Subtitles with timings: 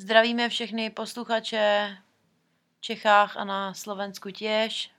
[0.00, 1.96] Zdravíme všechny posluchače
[2.78, 4.90] v Čechách a na Slovensku těž.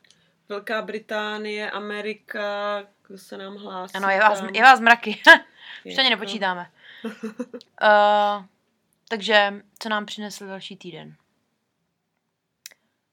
[0.49, 3.95] Velká Británie, Amerika, kdo se nám hlásí.
[3.95, 4.55] Ano, je vás, tam.
[4.55, 5.21] je vás mraky.
[5.85, 6.71] Už to ani nepočítáme.
[7.03, 8.45] uh,
[9.09, 11.15] takže, co nám přinesl další týden?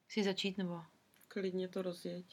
[0.06, 0.82] Chci začít, nebo?
[1.28, 2.24] Klidně to rozjeď.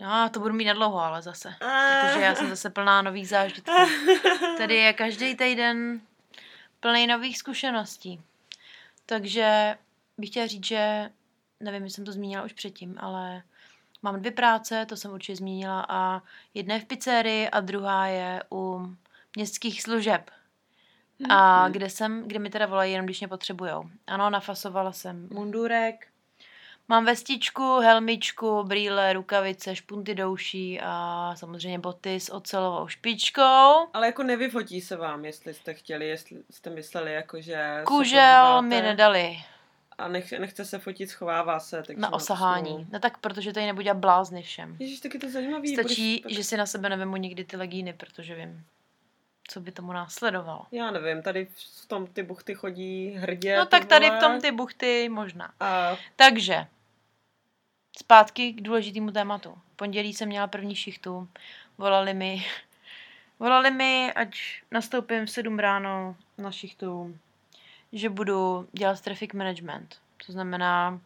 [0.00, 1.54] No, to budu mít na dlouho, ale zase.
[1.60, 2.06] Ah.
[2.06, 3.72] Protože já jsem zase plná nových zážitků.
[4.58, 6.00] Tady je každý týden
[6.80, 8.22] plný nových zkušeností.
[9.12, 9.76] Takže
[10.18, 11.10] bych chtěla říct, že
[11.60, 13.42] nevím, jestli jsem to zmínila už předtím, ale
[14.02, 16.22] mám dvě práce, to jsem určitě zmínila, a
[16.54, 18.94] jedna je v pizzerii a druhá je u
[19.36, 20.30] městských služeb.
[21.28, 23.90] A kde jsem, kde mi teda volají jenom, když mě potřebujou.
[24.06, 26.08] Ano, nafasovala jsem mundurek,
[26.92, 33.88] mám vestičku, helmičku, brýle, rukavice, špunty douší a samozřejmě boty s ocelovou špičkou.
[33.92, 38.82] Ale jako nevyfotí se vám, jestli jste chtěli, jestli jste mysleli, jako že Kužel mi
[38.82, 39.36] nedali
[39.98, 41.82] A nech, nechce se fotit, schovává se.
[41.82, 42.86] Takže na osahání.
[42.92, 44.76] No tak, protože tady nebudu dělat blázny všem.
[44.78, 45.74] Ježíš, taky to zajímavý.
[45.74, 48.64] Stačí, budeš- že si na sebe nevemu nikdy ty legíny, protože vím,
[49.48, 50.62] co by tomu následovalo.
[50.72, 51.48] Já nevím, tady
[51.82, 53.56] v tom ty buchty chodí hrdě.
[53.56, 54.20] No tak tady v vole.
[54.20, 55.52] tom ty buchty možná.
[55.60, 56.66] A Takže,
[57.98, 59.58] zpátky k důležitému tématu.
[59.72, 61.28] V pondělí jsem měla první šichtu,
[61.78, 62.44] volali mi,
[63.38, 64.38] volali mi, ať
[64.70, 67.18] nastoupím v 7 ráno na šichtu,
[67.92, 69.98] že budu dělat traffic management.
[70.26, 71.00] To znamená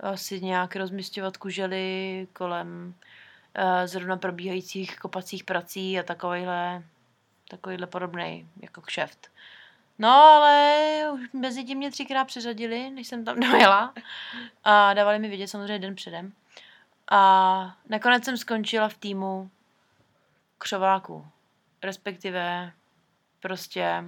[0.00, 2.94] asi nějak rozmistovat kužely kolem
[3.54, 6.82] eh, zrovna probíhajících kopacích prací a takovýhle,
[7.48, 9.30] takovýhle podobný jako kšeft.
[9.98, 13.94] No, ale už mezi tím mě třikrát přeřadili, než jsem tam dojela.
[14.64, 16.32] A dávali mi vědět samozřejmě den předem.
[17.10, 19.50] A nakonec jsem skončila v týmu
[20.58, 21.26] křováků.
[21.82, 22.72] Respektive
[23.40, 24.04] prostě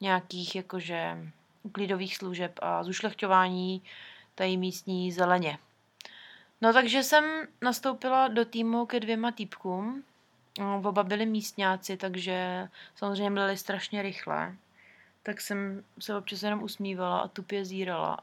[0.00, 1.18] nějakých jakože
[1.62, 3.82] uklidových služeb a zušlechťování
[4.34, 5.58] tady místní zeleně.
[6.60, 7.24] No takže jsem
[7.62, 10.04] nastoupila do týmu ke dvěma týpkům.
[10.84, 14.54] Oba byli místňáci, takže samozřejmě byli strašně rychle.
[15.26, 18.18] Tak jsem se občas jenom usmívala a tupě zírala.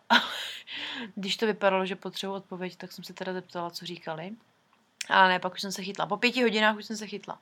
[1.16, 4.32] Když to vypadalo, že potřebuji odpověď, tak jsem se teda zeptala, co říkali.
[5.10, 6.06] Ale ne, pak už jsem se chytla.
[6.06, 7.40] Po pěti hodinách už jsem se chytla.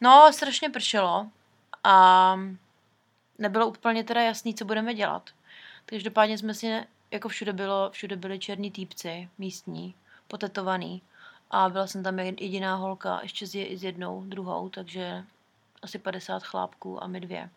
[0.00, 1.26] No, strašně pršelo
[1.84, 2.36] a
[3.38, 5.30] nebylo úplně teda jasný, co budeme dělat.
[5.86, 9.94] Takže dopádně jsme si, jako všude bylo, všude byli černí týpci, místní,
[10.28, 11.02] potetovaný.
[11.50, 15.24] A byla jsem tam jediná holka, ještě s, je, s jednou, druhou, takže
[15.82, 17.50] asi 50 chlápků a my dvě.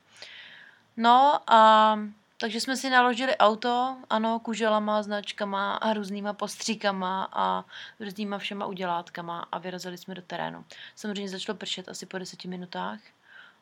[0.98, 2.00] No a
[2.38, 7.66] takže jsme si naložili auto, ano, kuželama, značkama a různýma postříkama a
[8.00, 10.66] různýma všema udělátkama a vyrazili jsme do terénu.
[10.96, 13.00] Samozřejmě začalo pršet asi po deseti minutách,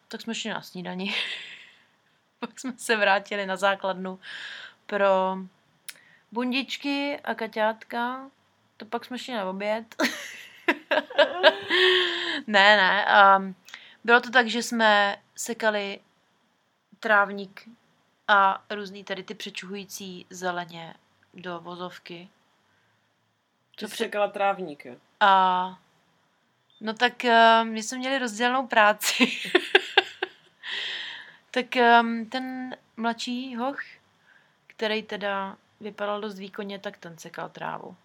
[0.07, 1.15] tak jsme šli na snídani.
[2.39, 4.19] Pak jsme se vrátili na základnu
[4.85, 5.37] pro
[6.31, 8.29] bundičky a kaťátka.
[8.77, 9.95] To pak jsme šli na oběd.
[12.47, 13.05] ne, ne.
[13.37, 13.55] Um,
[14.03, 15.99] bylo to tak, že jsme sekali
[17.01, 17.69] trávník
[18.27, 20.93] a různý tady ty přečuhující zeleně
[21.33, 22.29] do vozovky.
[23.75, 24.85] co před- překala trávník.
[24.85, 24.95] jo?
[25.19, 25.79] A
[26.81, 29.25] no tak uh, my jsme měli rozdělenou práci.
[31.51, 31.65] tak
[32.01, 33.79] um, ten mladší hoch,
[34.67, 37.95] který teda vypadal dost výkonně, tak ten sekal trávu.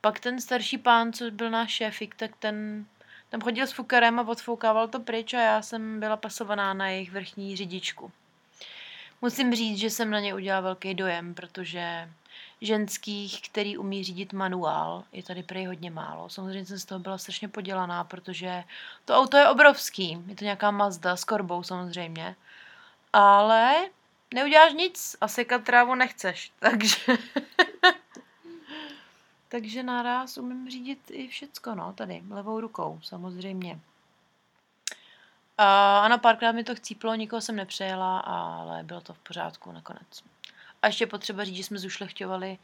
[0.00, 2.86] Pak ten starší pán, co byl náš šéfik, tak ten
[3.30, 7.12] tam chodil s fukarem a odfoukával to pryč a já jsem byla pasovaná na jejich
[7.12, 8.12] vrchní řidičku.
[9.22, 12.08] Musím říct, že jsem na ně udělala velký dojem, protože
[12.60, 16.28] ženských, který umí řídit manuál, je tady prej hodně málo.
[16.28, 18.64] Samozřejmě jsem z toho byla strašně podělaná, protože
[19.04, 20.18] to auto je obrovský.
[20.26, 22.36] Je to nějaká Mazda s korbou samozřejmě.
[23.12, 23.74] Ale
[24.34, 26.52] neuděláš nic a sekat trávu nechceš.
[26.58, 26.96] Takže...
[29.48, 33.80] Takže naraz umím řídit i všecko, no, tady, levou rukou, samozřejmě.
[35.58, 40.22] A ano, párkrát mi to chcíplo, nikoho jsem nepřejela, ale bylo to v pořádku nakonec.
[40.82, 42.58] A ještě potřeba říct, že jsme zušlechťovali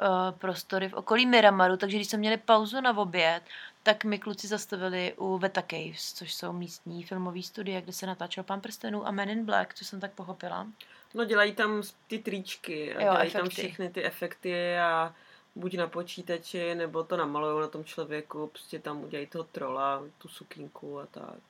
[0.00, 3.42] uh, prostory v okolí Miramaru, takže když jsme měli pauzu na oběd,
[3.82, 8.44] tak mi kluci zastavili u Veta Caves, což jsou místní filmové studie, kde se natáčel
[8.44, 10.66] Pán prstenů a Men in Black, co jsem tak pochopila.
[11.14, 13.62] No dělají tam ty tričky a Jo, dělají tam efekty.
[13.62, 15.14] všechny ty efekty a
[15.56, 20.28] buď na počítači, nebo to namalujou na tom člověku, prostě tam udělají toho trola, tu
[20.28, 21.40] sukínku a tak.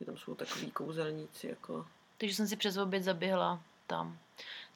[0.00, 1.86] Že tam jsou takový kouzelníci, jako.
[2.18, 4.18] Takže jsem si přes oběd zaběhla tam.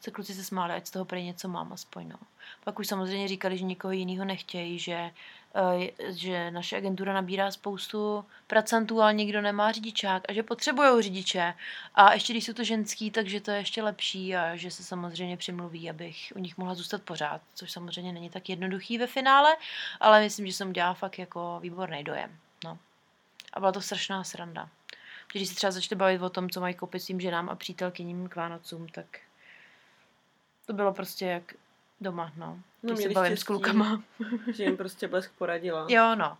[0.00, 2.18] Se kluci se smáli, ať z toho prý něco mám aspoň, no.
[2.64, 5.10] Pak už samozřejmě říkali, že nikoho jiného nechtějí, že,
[6.08, 11.54] že naše agentura nabírá spoustu pracantů, ale nikdo nemá řidičák a že potřebují řidiče.
[11.94, 15.36] A ještě když jsou to ženský, takže to je ještě lepší a že se samozřejmě
[15.36, 19.56] přimluví, abych u nich mohla zůstat pořád, což samozřejmě není tak jednoduchý ve finále,
[20.00, 22.38] ale myslím, že jsem udělala fakt jako výborný dojem.
[22.64, 22.78] No.
[23.52, 24.68] A byla to strašná sranda.
[25.32, 28.36] Když se třeba začali bavit o tom, co mají koupit svým ženám a přítelkyním k
[28.36, 29.06] Vánocům, tak
[30.66, 31.54] to bylo prostě jak
[32.00, 32.46] doma, no.
[32.46, 33.46] No, Když se měli bavím s štěstí.
[33.46, 34.02] klukama.
[34.54, 35.86] Že jim prostě blesk poradila.
[35.88, 36.38] Jo, no.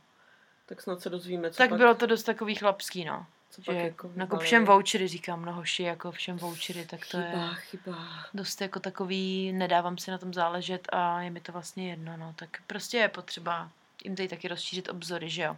[0.66, 3.26] Tak snad se dozvíme, co Tak pak, bylo to dost takový chlapský, no.
[3.50, 7.18] co pak Že jako jako všem vouchery říkám, no hoši, jako všem vouchery, tak to
[7.18, 8.08] chyba, je chyba.
[8.34, 12.34] dost jako takový, nedávám si na tom záležet a je mi to vlastně jedno, no.
[12.38, 13.70] Tak prostě je potřeba
[14.04, 15.56] jim tady taky rozšířit obzory, že jo.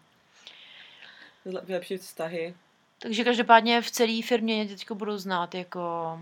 [1.63, 2.55] Vylepšit vztahy.
[2.99, 6.19] Takže každopádně v celé firmě teď budou znát jako,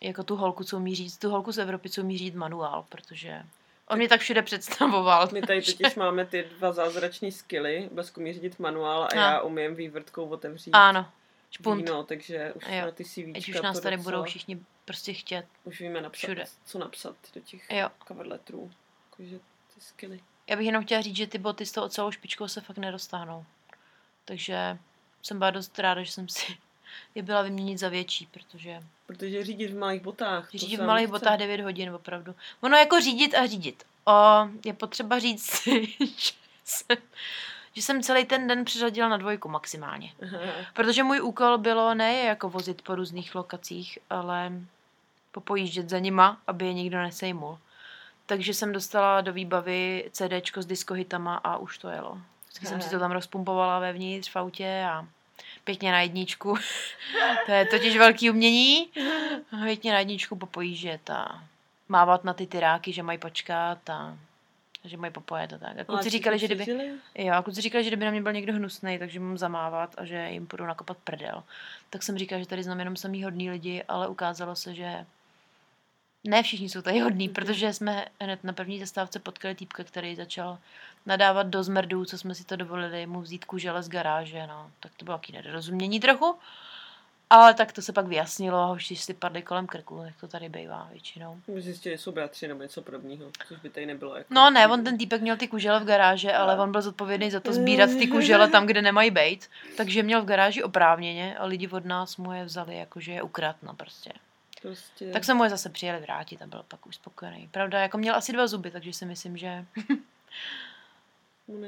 [0.00, 3.42] jako tu holku, co umí říct, tu holku z Evropy, co umí říct manuál, protože
[3.86, 5.28] on mě tak všude představoval.
[5.32, 7.88] My tady totiž máme ty dva zázrační skily.
[7.92, 9.14] Blesk umí řídit manuál a A.
[9.16, 11.10] já umím vývrtkou otevřít Ano,
[11.50, 11.76] špunt.
[11.82, 12.84] víno, takže už Jo.
[12.84, 15.46] na ty CVčka Ať už nás tady docela- budou všichni prostě chtět.
[15.64, 16.44] Už víme napsat, všude.
[16.64, 17.88] co napsat do těch Jo.
[18.08, 18.70] cover letterů.
[19.10, 19.38] Jakože
[19.74, 20.20] ty skily.
[20.46, 23.44] Já bych jenom chtěla říct, že ty boty s tou ocelovou špičkou se fakt nedostáhnou.
[24.24, 24.78] Takže
[25.22, 26.56] jsem byla dost ráda, že jsem si
[27.14, 30.50] je byla vyměnit za větší, protože Protože řídit v malých botách.
[30.54, 31.18] řídit v malých nechce.
[31.24, 32.34] botách 9 hodin, opravdu.
[32.60, 33.84] Ono jako řídit a řídit.
[34.04, 35.86] O, je potřeba říct si,
[36.16, 36.32] že
[36.64, 36.96] jsem,
[37.72, 40.12] že jsem celý ten den přiřadila na dvojku maximálně.
[40.22, 40.38] Aha.
[40.74, 44.52] Protože můj úkol bylo ne jako vozit po různých lokacích, ale
[45.32, 47.58] popojíždět za nima, aby je nikdo nesejmul.
[48.26, 52.18] Takže jsem dostala do výbavy CDčko s diskohitama a už to jelo.
[52.46, 55.06] Vždycky jsem si to tam rozpumpovala vevnitř v autě a
[55.68, 56.54] pěkně na jedničku.
[57.46, 58.88] to je totiž velký umění.
[59.64, 61.42] Pěkně na jedničku popojíždět a
[61.88, 64.16] mávat na ty tyráky, že mají počkat a
[64.84, 65.78] že mají popojet a tak.
[65.78, 66.66] A kluci říkali, že kdyby?
[67.14, 70.04] Jo, a kluci říkali, že kdyby na mě byl někdo hnusný, takže mám zamávat a
[70.04, 71.42] že jim půjdu nakopat prdel.
[71.90, 75.06] Tak jsem říkala, že tady znám jenom samý hodný lidi, ale ukázalo se, že
[76.24, 77.34] ne všichni jsou tady hodní, Mhm.
[77.34, 80.58] protože jsme hned na první zastávce potkali týpka, který začal
[81.06, 84.70] nadávat do zmrdů, co jsme si to dovolili, mu vzít kužele z garáže, no.
[84.80, 86.34] Tak to bylo taky nedorozumění trochu.
[87.30, 90.48] Ale tak to se pak vyjasnilo a hoši si padli kolem krku, jak to tady
[90.48, 91.40] bývá většinou.
[91.54, 94.16] My zjistili, že jsou bratři nebo něco podobného, což by tady nebylo.
[94.16, 97.30] Jako No ne, on ten týpek měl ty kužele v garáži, ale on byl zodpovědný
[97.30, 99.48] za to sbírat ty kužele tam, kde nemají být.
[99.76, 103.56] Takže měl v garáži oprávněně a lidi od nás mu je vzali, jakože je ukrad,
[103.62, 104.10] no prostě.
[104.62, 105.12] Prostě...
[105.12, 107.48] Tak se mu je zase přijeli vrátit a byl pak už spokojený.
[107.50, 109.66] Pravda, jako měl asi dva zuby, takže si myslím, že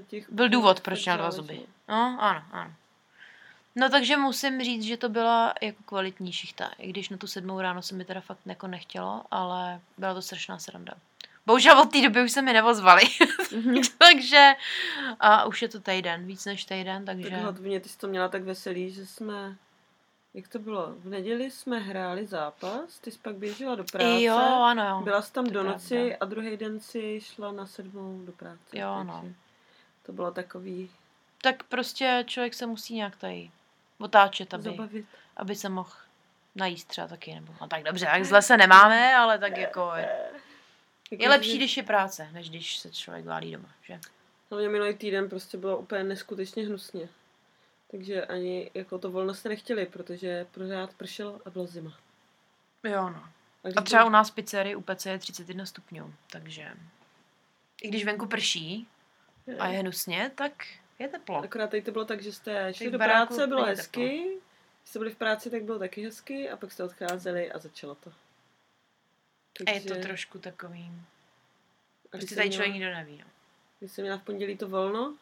[0.07, 1.61] těch byl důvod, proč měl dva zuby.
[1.89, 2.75] No, ano, ano.
[3.77, 6.71] No takže musím říct, že to byla jako kvalitní šichta.
[6.79, 10.23] I když na tu sedmou ráno se mi teda fakt jako nechtělo, ale byla to
[10.23, 10.95] strašná sranda.
[11.47, 13.03] Bohužel od té doby už se mi nevozvali.
[13.99, 14.53] takže
[15.21, 17.31] a už je to týden, víc než týden, takže...
[17.31, 19.57] Tak hlavně ty jsi to měla tak veselý, že jsme...
[20.35, 20.95] Jak to bylo?
[20.99, 24.23] V neděli jsme hráli zápas, ty jsi pak běžela do práce.
[24.23, 25.01] Jo, ano, jo.
[25.01, 26.17] Byla jsi tam to do noci pravda.
[26.21, 28.79] a druhý den si šla na sedmou do práce.
[28.79, 29.35] Jo, takže no.
[30.03, 30.91] To bylo takový
[31.43, 33.51] Tak prostě člověk se musí nějak tady
[33.99, 35.07] otáčet, aby, zabavit.
[35.37, 35.91] aby se mohl
[36.55, 37.35] najíst třeba taky.
[37.35, 40.31] Nebo, no tak dobře, tak zle se nemáme, ale tak jako je,
[41.11, 44.01] je lepší, když je práce, než když se člověk válí doma, že?
[44.51, 47.09] Hlavně minulý týden prostě bylo úplně neskutečně hnusně.
[47.91, 51.99] Takže ani jako to volno se nechtěli, protože pořád pršelo a byla zima.
[52.85, 53.29] Jo, no.
[53.63, 56.73] když A třeba bylo- u nás v pizzerii u PC je 31 stupňů, takže
[57.83, 58.89] i když venku prší
[59.59, 60.53] a je hnusně, tak
[60.99, 61.37] je teplo.
[61.43, 64.07] Akorát tady to bylo tak, že jste šli do práce, bylo hezky.
[64.83, 67.95] Když jste byli v práci, tak bylo taky hezky a pak jste odcházeli a začalo
[67.95, 68.13] to.
[69.67, 70.93] A je to trošku takový,
[72.07, 73.25] a prostě tady měla- člověk nikdo neví, no.
[73.79, 75.15] Když jsem měla v pondělí to volno,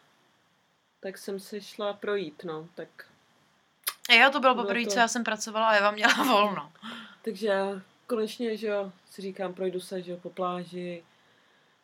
[1.00, 2.68] tak jsem se šla projít, no.
[2.74, 2.88] Tak,
[4.10, 6.72] A jo, to bylo Bylo poprvé, to- co já jsem pracovala a Eva měla volno.
[7.24, 11.04] takže já konečně, že jo, si říkám, projdu se, že jo, po pláži,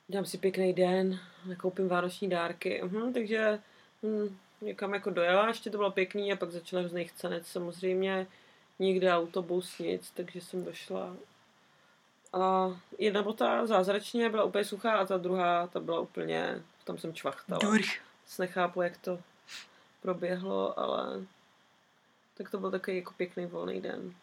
[0.08, 3.58] dám si pěkný den, nakoupím vánoční dárky, mhm, takže
[4.02, 8.26] hm, někam jako dojela, ještě to bylo pěkný a pak začala hrozný chcenec samozřejmě,
[8.78, 11.16] nikde autobus, nic, takže jsem došla.
[12.32, 17.14] A jedna bota zázračně byla úplně suchá a ta druhá, ta byla úplně, tam jsem
[17.14, 17.58] čvachtala.
[17.62, 18.00] Durch.
[18.24, 19.18] Moc nechápu, jak to
[20.02, 21.06] proběhlo, ale
[22.36, 24.14] tak to byl takový jako pěkný volný den.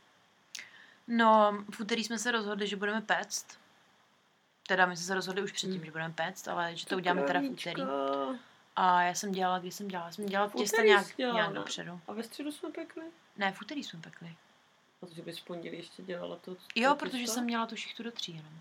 [1.08, 3.60] No, v úterý jsme se rozhodli, že budeme péct.
[4.68, 5.86] Teda my jsme se rozhodli už předtím, Hmm.
[5.86, 7.84] že budeme péct, ale že to uděláme teda v úterý.
[8.76, 10.08] A já jsem dělala, když jsem dělala?
[10.08, 12.02] Já jsem dělala V těsta nějak, dělala, nějak dopředu.
[12.08, 13.04] A ve středu jsme pekli?
[13.38, 14.36] Ne, v úterý jsme pekli.
[15.02, 16.56] A že bys v pondělí ještě dělala to?
[16.76, 17.34] Jo, to protože těsto?
[17.34, 18.54] jsem měla tu šichtu do tří jenom.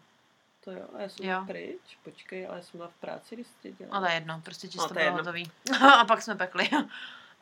[0.65, 1.45] To jo, a já jsem Jo.
[1.47, 1.99] pryč.
[2.05, 3.97] Počkej, ale já jsem byla v práci, když jsi tě dělala.
[3.97, 5.19] Ale jedno, prostě No, čisto to bylo jedno.
[5.19, 5.51] hotový.
[6.01, 6.71] a pak jsme pekli.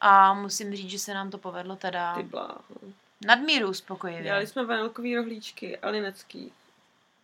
[0.01, 2.61] A musím říct, že se nám to povedlo teda Ty bláho.
[3.27, 4.23] nadmíru uspokojivě.
[4.23, 6.53] Dělali jsme vanilkový rohlíčky a linecký.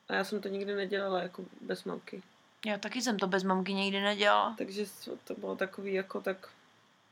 [0.09, 2.23] A já jsem to nikdy nedělala jako bez mamky.
[2.67, 4.55] Já taky jsem to bez mamky nikdy nedělala.
[4.59, 4.87] Takže
[5.25, 6.49] to bylo takový jako tak...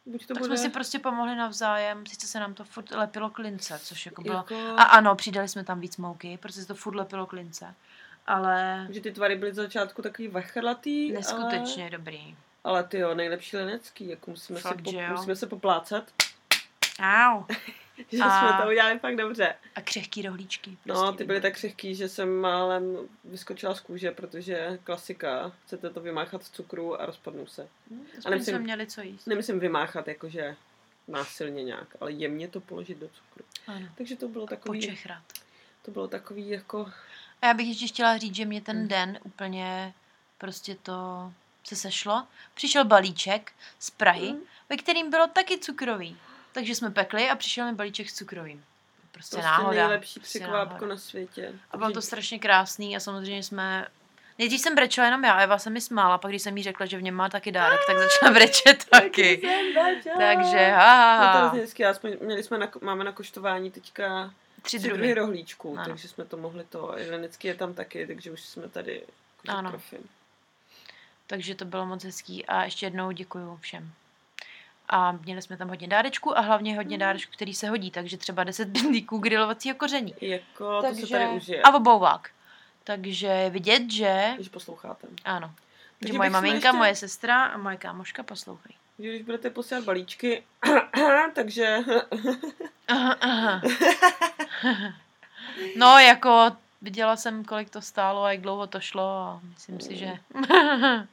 [0.07, 0.57] Buď to tak bude...
[0.57, 4.37] jsme si prostě pomohli navzájem, sice se nám to furt lepilo klince, což jako bylo...
[4.37, 4.55] jako...
[4.77, 7.75] A ano, přidali jsme tam víc mouky, protože se to furt lepilo klince.
[8.27, 12.19] Ale Že ty tvary byly z začátku takový vachrlatý, neskutečně dobrý.
[12.19, 16.05] Ale, ale ty jo, nejlepší linecký, jako musíme, Fakt, se, po, musíme se poplácat,
[17.01, 17.43] Au.
[18.13, 19.55] že A- jsme to udělali fakt dobře.
[19.75, 20.77] A křehký rohlíčky.
[20.87, 25.91] No, prostě ty byly tak křehký, že jsem málem vyskočila z kůže, protože klasika, chcete
[25.91, 27.69] to vymáchat z cukru a rozpadnou se.
[27.91, 29.27] Hm, Ale Aspoň myslím- jsme měli co jíst.
[29.27, 30.57] Nemyslím vymáchat, jakože
[31.09, 33.45] násilně nějak, ale jemně to položit do cukru.
[33.67, 33.87] Ano.
[33.95, 35.23] Takže to bylo takový, Počechrat.
[35.83, 36.91] to bylo takový jako,
[37.43, 38.89] A já bych ještě chtěla říct, že mě ten Hmm.
[38.89, 39.95] den úplně
[40.39, 41.33] prostě to
[41.65, 42.27] se sešlo.
[42.55, 44.41] Přišel balíček z Prahy, Hmm.
[44.69, 46.17] ve kterým bylo taky cukrový.
[46.53, 48.65] Takže jsme pekli a přišel mi balíček s cukrovým.
[49.13, 49.89] Prostě, prostě náhoda.
[49.89, 50.87] nejlepší Prostě překvápko náhoda.
[50.95, 51.53] na světě.
[51.71, 53.87] A bylo to strašně krásný a samozřejmě jsme...
[54.39, 56.99] Nejdřív jsem brečela jenom já, Eva se mi smála, pak když jsem jí řekla, že
[56.99, 59.43] v něm má taky dárek, tak začala brečet taky.
[59.75, 60.17] začala.
[60.19, 61.41] Takže ha, No to ha, je ha.
[61.41, 65.15] hrozně hezky, aspoň měli jsme na, máme na koštování teďka Tři tři druhy druhy.
[65.15, 65.85] rohlíčků, Ano.
[65.89, 69.03] takže jsme to mohli to, Jelenický je tam taky, takže už jsme tady
[69.45, 69.71] jako Ano.
[69.71, 69.99] profi.
[71.27, 73.93] Takže to bylo moc hezký a ještě jednou děkuju všem.
[74.89, 78.45] A měli jsme tam hodně dárečků a hlavně hodně dárečků, který se hodí, takže třeba
[78.45, 80.15] 10 bindlíků grilovacího koření.
[80.21, 82.31] Jako to se tady užije, A obouvák.
[82.85, 84.33] Takže vidět, že...
[84.35, 85.07] když posloucháte.
[85.25, 85.49] Ano.
[85.49, 85.55] Že
[86.01, 88.75] Takže moje maminka, ještě- moje sestra a moje kámoška poslouchají.
[88.97, 90.45] Když budete posílat balíčky,
[91.35, 91.79] takže
[92.89, 93.63] Aha, aha.
[95.77, 99.97] No, jako viděla jsem, kolik to stálo a jak dlouho to šlo a myslím si,
[99.97, 100.13] že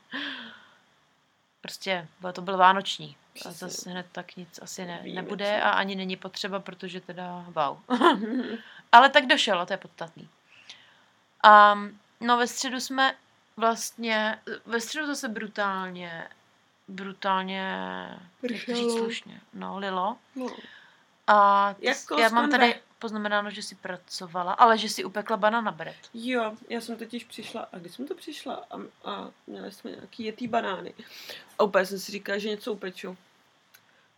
[1.62, 3.16] prostě to byl vánoční.
[3.46, 7.80] A zase hned tak nic asi ne, nebude a ani není potřeba, protože teda wow.
[8.92, 10.30] Ale tak došel a to je podstatný.
[11.44, 11.80] A
[12.20, 13.16] no ve středu jsme
[13.58, 16.28] vlastně, ve středu zase brutálně,
[16.90, 17.62] brutálně,
[18.52, 20.18] jak to říct slušně, no, lilo.
[20.36, 20.48] no.
[21.28, 25.72] A ty Jako já mám tady poznamenáno, že jsi pracovala, ale že jsi upekla banana
[25.72, 25.96] bread.
[26.14, 30.24] Jo, já jsem totiž přišla, a když jsem to přišla a, a měli jsme nějaký
[30.24, 30.94] jetý banány.
[31.60, 33.18] A úplně jsem si říkala, že něco upeču.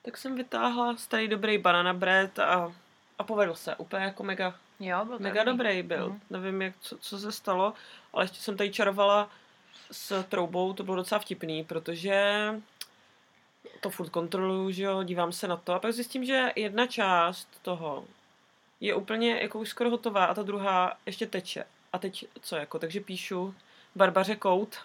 [0.01, 2.73] Tak jsem vytáhla starý dobrý banana bread a,
[3.19, 3.75] a povedl se.
[3.75, 6.09] Úplně jako mega, Jo, byl mega dobrý byl.
[6.09, 6.21] Mhm.
[6.29, 7.73] Nevím, jak, co, co se stalo,
[8.13, 9.29] ale ještě jsem tady čarovala
[9.91, 12.45] s troubou, to bylo docela vtipný, protože
[13.81, 17.47] to furt kontroluju, že jo, dívám se na to a pak zjistím, že jedna část
[17.61, 18.05] toho
[18.79, 21.65] je úplně jako už skoro hotová a ta druhá ještě teče.
[21.93, 23.55] A teď co jako, takže píšu
[23.95, 24.77] Barbaře Kout,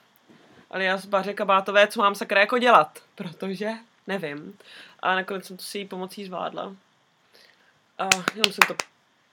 [0.70, 3.70] alias Baře Kabátové, co mám sakra jako dělat, protože
[4.06, 4.58] nevím.
[5.00, 6.76] A nakonec jsem to si jí pomocí zvládla.
[7.98, 8.74] A jenom jsem to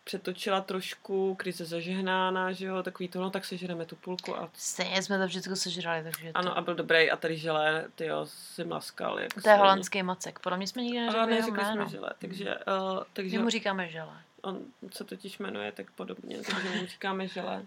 [0.04, 5.04] přetočila trošku, krize zažehnána, že jo, takový to, no tak sežereme tu půlku a Stejně
[5.04, 8.26] jsme to všechno sežrali, takže to, ano, a byl dobrý a tady želé, ty jo,
[8.26, 9.20] si mlaskal.
[9.20, 10.40] Jak to je holandský macek.
[10.40, 13.90] Podle mě jsme nikdy neřekli jeho neřekli jsme želé, takže, uh, takže My mu říkáme
[13.90, 14.18] žele.
[14.42, 14.60] on
[14.92, 17.66] se totiž jmenuje tak podobně, takže mu říkáme želé.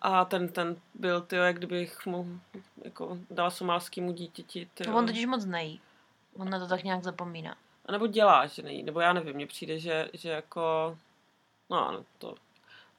[0.00, 2.40] A ten, ten byl, ty jak kdybych mu
[2.84, 5.80] jako dala somálskému dítěti, ty No, on totiž moc nejí.
[6.36, 7.56] On na to tak nějak zapomíná.
[7.86, 10.96] A nebo dělá, že nejí, nebo já nevím, mně přijde, že, že jako,
[11.70, 12.34] no ano, to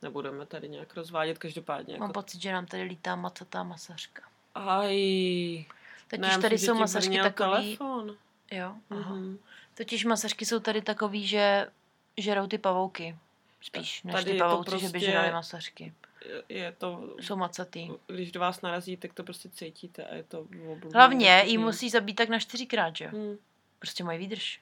[0.02, 4.22] nebudeme tady nějak rozvádět, každopádně Mám jako, pocit, že nám tady lítá macatá masařka.
[4.56, 4.96] aj,
[6.08, 7.50] Totiž ne, tady myslím, jsou masařky takový...
[7.78, 8.18] telefon.
[8.52, 9.14] Jo, aha.
[9.16, 9.40] Mhm.
[9.78, 11.68] Totiž masařky jsou tady takový, že
[12.18, 13.16] žerou ty pavouky.
[13.62, 15.94] Spíš, než Tady ty pavouci, že by prostě- žerali masařky.
[16.50, 17.90] Je- to, Jsou macatý.
[18.08, 20.90] když do vás narazí, tak to prostě cítíte a je to obludné.
[20.94, 23.12] Hlavně jí musí zabít tak na čtyřikrát, že jo?
[23.14, 23.38] Hmm,
[23.80, 24.62] Prostě mají výdrž.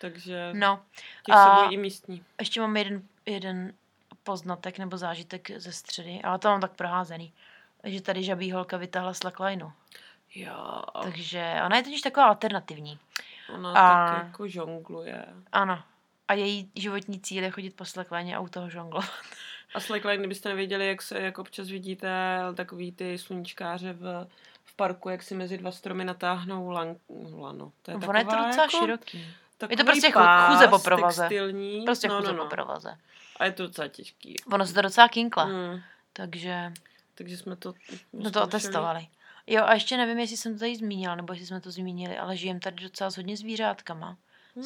[0.00, 0.82] takže No,
[1.26, 2.24] těch a- se bojí i místní.
[2.40, 3.72] ještě mám jeden, jeden
[4.22, 7.32] poznatek nebo zážitek ze středy, ale to mám tak proházený.
[7.84, 9.70] Že tady žabí holka vytáhla slacklineu.
[10.34, 12.98] Jo, Takže ona je totiž taková alternativní.
[13.54, 15.26] ona a- tak jako žongluje.
[15.52, 15.82] Ano.
[16.28, 19.10] A její životní cíl je chodit po slackline a u toho žonglovat.
[19.74, 24.26] A slackline, kdybyste nevěděli, jak se jak občas vidíte takový ty sluníčkáře v,
[24.64, 26.96] v parku, jak si mezi dva stromy natáhnou lan,
[27.34, 27.72] lano.
[27.82, 29.26] To je Ono je to docela jako, široký.
[29.68, 31.22] Takový to prostě pás chůze po provaze.
[31.22, 31.82] Textilní.
[31.84, 32.44] Prostě no, chuze no, no.
[32.44, 32.98] po provaze.
[33.36, 34.36] A je to docela těžký.
[34.52, 35.44] Ono se to docela kinkla.
[35.44, 35.80] Hmm.
[36.12, 36.72] Takže
[37.14, 37.74] Takže jsme to...
[38.20, 39.06] jsme to otestovali.
[39.46, 42.36] Jo, a ještě nevím, jestli jsem to tady zmínila, nebo jestli jsme to zmínili, ale
[42.36, 44.16] žijem tady docela s hodně zvířátkama.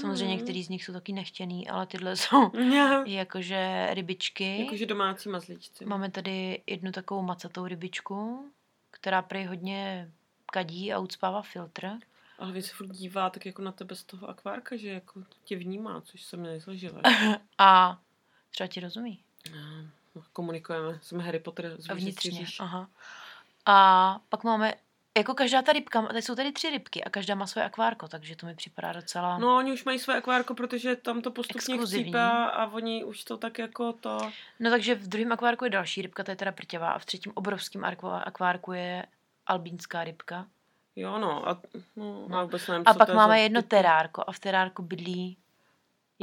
[0.00, 0.30] Samozřejmě Mm.
[0.30, 3.04] některý z nich jsou taky nechtěný, ale tyhle jsou Já.
[3.06, 4.60] jakože rybičky.
[4.64, 5.84] Jakože domácí mazlíčci.
[5.84, 8.50] Máme tady jednu takovou macatou rybičku,
[8.90, 10.10] která prý hodně
[10.52, 11.90] kadí a ucpává filtr.
[12.38, 15.56] Ale vy se furt dívá tak jako na tebe z toho akvárka, že jako tě
[15.56, 17.00] vnímá, což se mi nezažila.
[17.58, 17.98] A
[18.50, 19.20] třeba ti rozumí.
[20.14, 22.46] No, Komunikujeme, jsme Harry Potter z Vnitřně.
[22.60, 22.88] Aha.
[23.66, 24.74] A pak máme,
[25.16, 28.36] jako každá ta rybka, tady jsou tady tři rybky a každá má svoje akvárko, takže
[28.36, 29.38] to mi připadá docela...
[29.38, 33.36] No, oni už mají své akvárko, protože tam to postupně chcípe a oni už to
[33.36, 34.32] tak jako to...
[34.60, 37.32] No takže v druhém akvárku je další rybka, to je teda prťavá, a v třetím
[37.34, 37.84] obrovském
[38.24, 39.06] akvárku je
[39.46, 40.46] albínská rybka.
[40.96, 41.48] Jo, no.
[41.48, 41.60] A,
[41.96, 42.38] no, No.
[42.38, 45.36] a vůbec nevím, A pak máme za jedno terárko a v terárku bydlí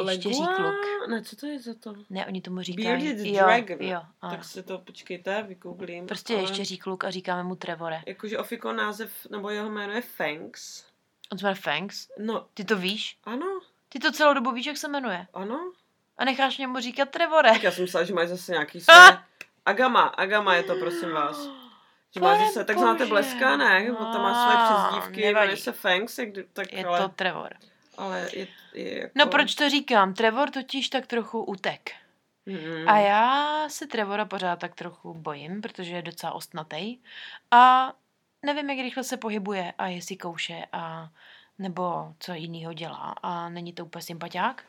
[0.10, 0.48] ještě Legua?
[0.58, 0.76] říkluk.
[1.10, 1.94] Ne, co to je za to?
[2.10, 2.88] Ne, oni tomu říkají...
[2.88, 3.78] Bearded jo, Dragon.
[3.88, 4.36] Jo, ano.
[4.36, 6.08] Tak si to počkejte, vygooglím.
[6.08, 6.44] Prostě ale...
[6.44, 8.02] ještě říkluk a říkáme mu Trevore.
[8.06, 10.86] Jakože Ofiko název, nebo jeho jméno je Fangs.
[11.32, 12.08] On se jmenuje Fangs.
[12.20, 13.18] No, Ty to víš?
[13.24, 13.46] ano,
[13.90, 15.28] Ty to celou dobu víš, jak se jmenuje.
[15.34, 15.72] ano.
[16.18, 17.52] A necháš mě mu říkat Trevore.
[17.52, 19.24] Tak já jsem myslela, že mají zase nějaký své...
[19.66, 21.48] Agama, Agama je to, prosím vás.
[22.16, 23.10] Že má Pane zase, tak znáte bože.
[23.10, 23.92] Bleska, ne?
[23.92, 27.54] Bo tam má své Ah, přezdívky, jmenuje se Fangs, jak, tak Je ale, to Trevor.
[27.98, 29.12] ale je, je jako...
[29.16, 30.14] No proč to říkám?
[30.14, 31.92] Trevor totiž tak trochu utek.
[32.46, 32.90] Mm.
[32.90, 36.98] A já se Trevora pořád tak trochu bojím, protože je docela ostnatej.
[37.52, 37.94] A
[38.46, 41.10] nevím, jak rychle se pohybuje a jestli kouše a
[41.60, 43.16] nebo co jiného dělá.
[43.24, 44.64] A není to úplně sympatiák.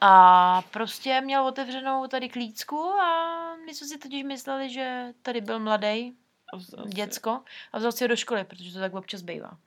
[0.00, 3.34] A prostě měl otevřenou tady klícku a
[3.66, 6.16] my jsme si totiž mysleli, že tady byl mladý
[6.52, 9.58] A vzal děcko a vzal si ho do školy, protože to tak občas bývá.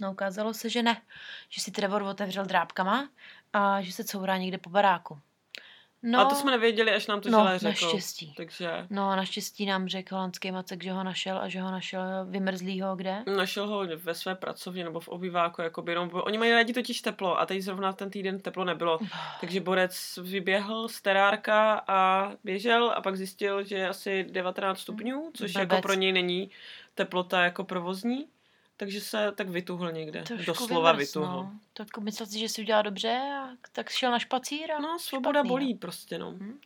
[0.00, 1.02] No ukázalo se, že ne.
[1.48, 3.10] Že si Trevor otevřel drápkama
[3.52, 5.20] a že se courá někde po baráku.
[6.06, 7.84] No, A to jsme nevěděli, až nám to no, žele řekl.
[7.86, 8.34] naštěstí.
[8.36, 12.02] Takže No a naštěstí nám řekl holandský macek, že ho našel a že ho našel
[12.24, 13.22] vymrzlýho kde?
[13.36, 17.00] našel ho ve své pracovně nebo v obýváku, jakoby, no, bo oni mají rádi totiž
[17.00, 18.98] teplo a teď zrovna ten týden teplo nebylo.
[19.40, 25.30] Takže borec vyběhl z terárka a běžel a pak zjistil, že je asi 19 stupňů,
[25.34, 25.70] což Blbec.
[25.70, 26.50] jako pro něj není
[26.94, 28.26] teplota jako provozní.
[28.76, 30.22] Takže se tak vytuhl někde.
[30.22, 31.26] Trošku Doslova vymrz, vytuhl.
[31.32, 31.52] No.
[31.72, 35.38] Tak myslel si, že si udělal dobře a tak šel na špacír a No, svoboda
[35.40, 36.30] špatný, bolí prostě, no.
[36.30, 36.60] Hm.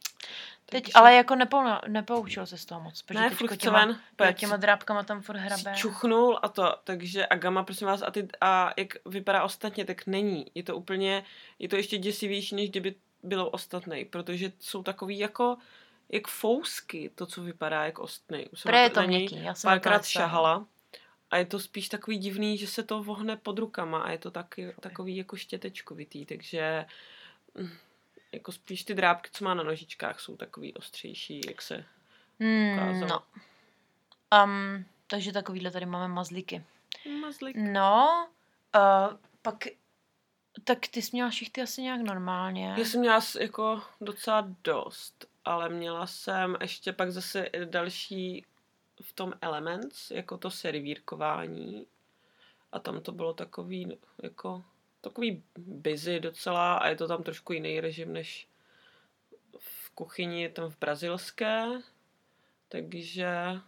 [0.71, 4.01] Teď, Takže- ale jako nepou, nepoučil se z toho moc, protože Ne, furt těma, ven.
[4.27, 5.73] jo, těma drápkama tam furt hrabe.
[5.77, 10.07] Čuchnul a to, takže a Gama, prosím vás, a, ty, a jak vypadá ostatně, tak
[10.07, 10.47] není.
[10.55, 11.25] Je to úplně,
[11.59, 15.57] je to ještě děsivější, než kdyby bylo ostatnej, protože jsou takový jako,
[16.09, 18.49] jak fousky, to, co vypadá jak ostnej.
[18.53, 20.67] Už jsem Pré na je to měkký, já jsem párkrát šahala
[21.31, 24.31] a je to spíš takový divný, že se to vohne pod rukama a je to
[24.31, 26.87] taky, takový jako štětečkovitý, takže
[27.55, 27.71] mm,
[28.33, 31.85] jako spíš ty drápky, co má na nožičkách, jsou takový ostřejší, jak se
[32.41, 33.07] Hmm, ukázalo.
[33.07, 33.23] no.
[34.45, 36.65] Um, takže takovýhle tady máme mazlíky.
[37.21, 37.57] Mazlik.
[37.57, 38.29] No,
[38.77, 39.65] uh, pak,
[40.65, 42.75] tak ty jsi měla šichty asi nějak normálně.
[42.79, 48.45] Já jsem měla jako docela dost, ale měla jsem ještě pak zase další
[49.03, 51.87] v tom Elements, jako to servírkování.
[52.73, 54.65] A tam to bylo takový, jako,
[55.01, 58.49] takový busy docela a je to tam trošku jiný režim než
[59.59, 61.67] v kuchyni tam v brazilské.
[62.69, 63.61] Takže,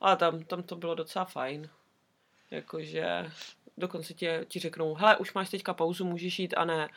[0.00, 1.70] ale tam, tam to bylo docela fajn.
[2.50, 3.30] Jakože
[3.76, 6.88] dokonce tě, ti řeknou, hele, už máš teďka pauzu, můžeš jít a ne.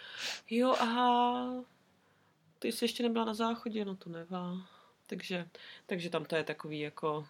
[0.49, 1.63] Jo, aha,
[2.59, 4.53] ty jsi ještě nebyla na záchodě, no to nevá.
[5.07, 5.49] Takže,
[5.85, 7.27] takže tam to je takový jako...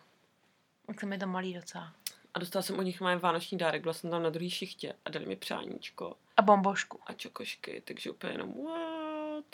[0.96, 1.94] Tak mi to malý docela.
[2.34, 5.10] A dostala jsem od nich mé vánoční dárek, byla jsem tam na druhé šichtě a
[5.10, 7.00] dali mi přáníčko A bombošku.
[7.06, 9.46] a čokošky, takže úplně jenom what?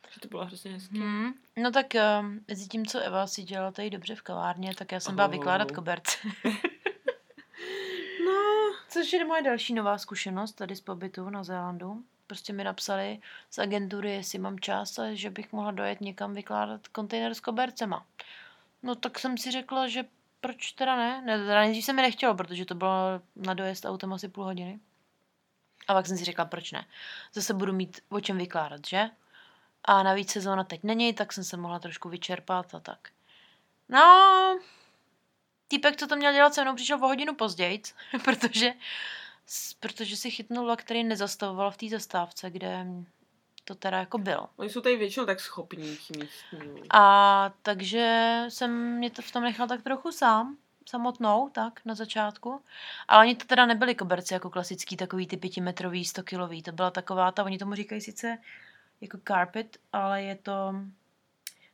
[0.00, 0.98] Takže to bylo hrozně hezké.
[0.98, 1.34] Hmm.
[1.56, 1.86] No tak
[2.20, 5.26] um, mezi tím, co Eva si dělala tady dobře v kavárně, tak já jsem byla
[5.26, 6.18] vykládat koberce.
[8.24, 8.32] No,
[8.88, 12.02] Což je moje další nová zkušenost tady z pobytu na Zélandu.
[12.26, 16.88] Prostě mi napsali z agentury, jestli mám čas a že bych mohla dojet někam vykládat
[16.88, 18.06] kontejner s kobercema.
[18.82, 20.04] No tak jsem si řekla, že
[20.40, 21.22] proč teda ne?
[21.22, 24.80] ne teda nejdřív se mi nechtělo, protože to bylo na dojezd autem asi půl hodiny.
[25.88, 26.86] A pak jsem si řekla, proč ne.
[27.32, 29.10] Zase budu mít o čem vykládat, že?
[29.84, 33.08] A navíc sezóna teď není, tak jsem se mohla trošku vyčerpat a tak.
[33.88, 34.58] No,
[35.68, 37.82] týpek, co to měl dělat se mnou, přišel o hodinu později,
[38.24, 38.72] protože,
[39.80, 42.86] protože si chytnul vlak, který nezastavoval v té zastávce, kde
[43.70, 44.48] to teda jako bylo.
[44.56, 46.82] oni jsou tady většinou tak schopní ti místní.
[46.90, 50.56] A takže jsem mě to v tom nechal tak trochu sám,
[50.88, 52.62] samotnou, tak, na začátku.
[53.08, 56.62] Ale oni to teda nebyli koberci jako klasický, takový ty pětimetrový, 100 kilový.
[56.62, 58.38] To byla taková ta, oni tomu říkají sice
[59.00, 60.74] jako carpet, ale je to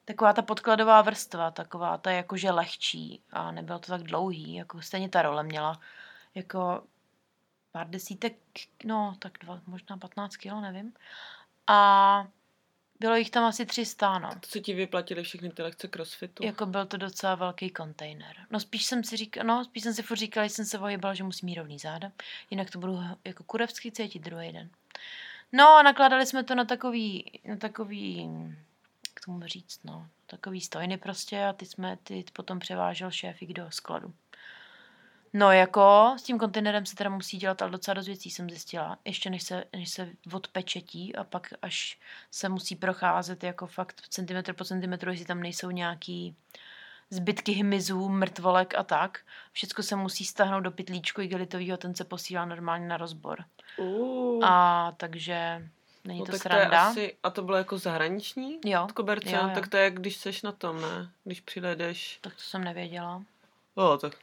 [0.05, 5.09] taková ta podkladová vrstva, taková ta jakože lehčí a nebylo to tak dlouhý, jako stejně
[5.09, 5.81] ta role měla
[6.35, 6.83] jako
[7.73, 8.37] pár desítek,
[8.85, 10.93] no tak dva, možná 15 kilo, nevím.
[11.67, 12.27] A
[13.01, 14.31] bylo jich tam asi 300, no.
[14.31, 16.45] To, co ti vyplatili všechny ty lekce crossfitu.
[16.45, 18.37] Jako byl to docela velký kontejner.
[18.51, 21.15] No spíš jsem si říkal, no spíš jsem si furt říkala, že jsem se ohybala,
[21.15, 22.13] že musím mít rovný záda,
[22.51, 24.71] jinak to budu jako kurevsky cítit druhý den.
[25.53, 28.31] No a nakládali jsme to na takový, na takový,
[29.09, 33.71] jak tomu říct, no, takový stojny prostě a ty jsme, ty potom převážel šéfík do
[33.71, 34.15] skladu.
[35.39, 38.99] No jako s tím kontejnerem se teda musí dělat ale docela dost věcí, jsem zjistila.
[39.05, 41.99] Ještě než se, než se odpečetí a pak až
[42.31, 46.37] se musí procházet jako fakt centimetr po centimetru, jestli tam nejsou nějaký
[47.11, 49.21] zbytky hmyzů, mrtvolek a tak.
[49.53, 53.45] Všecko se musí stáhnout do pytlíčku igelitového, ten se posílá normálně na rozbor.
[53.77, 55.69] Uh, A takže
[56.05, 56.67] není no, to tak sranda.
[56.69, 59.51] To je asi, a to bylo jako zahraniční Jo, od koberce, jo, jo.
[59.55, 61.11] tak to je, když seš na tom, ne?
[61.25, 62.19] Když přijedeš.
[62.21, 63.23] Tak to jsem nevěděla.
[63.75, 64.17] O, tak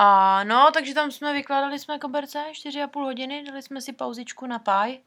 [0.00, 4.58] A no, takže tam jsme vykládali jsme koberce 4,5 hodiny, dali jsme si pauzičku na
[4.58, 5.00] páj.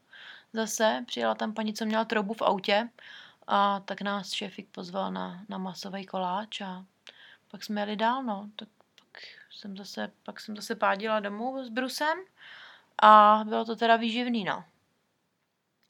[0.52, 2.88] Zase přijela tam paní, co měla troubu v autě.
[3.46, 6.84] A tak nás šéfik pozval na, na masový koláč a
[7.50, 8.48] pak jsme jeli dál, no.
[8.56, 12.18] Tak pak jsem zase, pak jsem zase pádila domů s brusem
[13.02, 14.64] a bylo to teda výživný, no.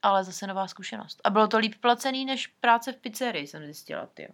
[0.01, 1.21] Ale zase nová zkušenost.
[1.23, 4.33] A bylo to líp placený než práce v pizzerii, jsem zjistila, ty.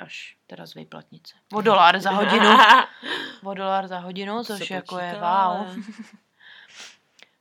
[0.00, 1.34] Až teda z výplatnice.
[1.52, 2.50] O dolar za hodinu.
[3.44, 5.76] O dolar za hodinu, To což jako je wow.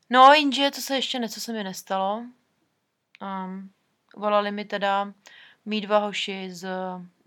[0.09, 2.23] No, jenže to se ještě něco se mi nestalo.
[3.21, 3.71] Um,
[4.15, 5.13] volali mi teda
[5.65, 6.67] mý dva hoši z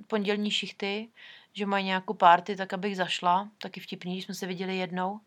[0.07, 1.09] pondělní šichty,
[1.53, 3.49] že mají nějakou party, tak abych zašla.
[3.63, 5.21] Taky vtipný, že jsme se viděli jednou.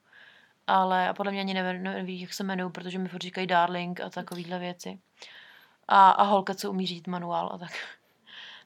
[0.68, 4.02] Ale a podle mě ani neví, neví jak se jmenuju, protože mi furt říkají darling
[4.02, 5.00] a takovýhle věci.
[5.88, 7.72] A, a holka, co umí řídit manuál a tak.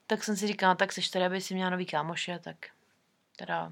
[0.07, 2.55] Tak jsem si říkala, tak seš tady, aby si měla nový kámoše, tak
[3.35, 3.71] teda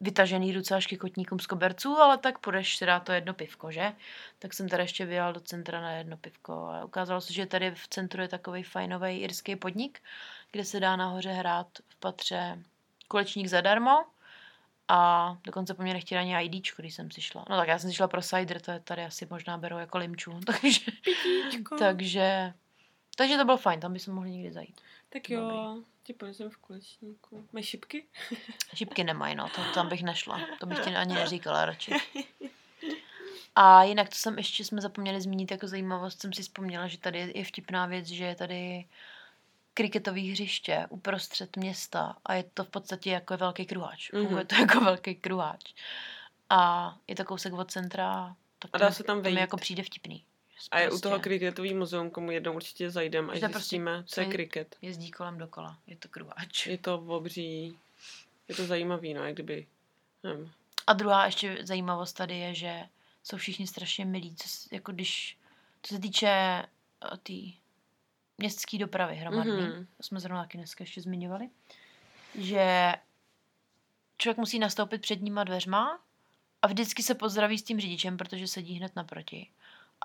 [0.00, 3.92] vytažený ruce až ke kotníkům z koberců, ale tak půjdeš teda to jedno pivko, že?
[4.38, 7.70] Tak jsem teda ještě vyjel do centra na jedno pivko a ukázalo se, že tady
[7.70, 10.02] v centru je takový fajnový irský podnik,
[10.52, 12.58] kde se dá nahoře hrát v patře
[13.08, 14.04] kulečník zadarmo
[14.88, 17.44] a dokonce po mně nechtěli ani IDčko, když jsem si šla.
[17.50, 19.98] No tak já jsem si šla pro cider, to je tady asi možná berou jako
[19.98, 21.76] limčů, takže, Pitíčko.
[21.76, 22.52] takže,
[23.16, 24.80] takže to bylo fajn, tam bychom mohli někdy zajít.
[25.20, 27.48] Tak jo, ti ponesem v kulečníku.
[27.52, 28.04] Máš šipky?
[28.74, 30.40] Šipky nemají, no, to, tam bych nešla.
[30.60, 31.92] To bych ti ani neříkala radši.
[33.58, 37.32] A jinak, to jsem ještě jsme zapomněli zmínit jako zajímavost, jsem si vzpomněla, že tady
[37.34, 38.84] je vtipná věc, že je tady
[39.74, 44.12] kriketový hřiště uprostřed města a je to v podstatě jako velký kruháč.
[44.12, 44.22] Mhm.
[44.22, 45.74] Funguje to jako velký kruháč.
[46.50, 48.36] A je to kousek od centra.
[48.58, 49.38] Tak A dá mi- se tam vejít.
[49.38, 50.24] jako přijde vtipný.
[50.70, 53.58] A je u Prostě toho kriketový muzeum, komu jednou určitě zajdem, až Že to prostě-
[53.58, 54.76] zjistíme, co je co je- kriket.
[54.82, 55.78] Jezdí kolem dokola.
[55.86, 56.66] Je to kruháč.
[56.66, 57.78] Je to obří,
[58.48, 59.66] je to zajímavý, no, jak kdyby,
[60.22, 60.52] nevím.
[60.86, 62.82] A druhá ještě zajímavost tady je, že
[63.22, 65.38] jsou všichni strašně milí, co, jako když,
[65.82, 67.32] co se týče eh, té
[68.38, 69.72] městské dopravy hromadné, Mhm.
[69.72, 69.86] mm-hmm.
[69.96, 71.48] to jsme zrovna taky dneska ještě zmiňovali,
[72.34, 72.94] že
[74.18, 76.00] člověk musí nastoupit před nima dveřma
[76.62, 79.50] a vždycky se pozdraví s tím řidičem, protože sedí hned naproti.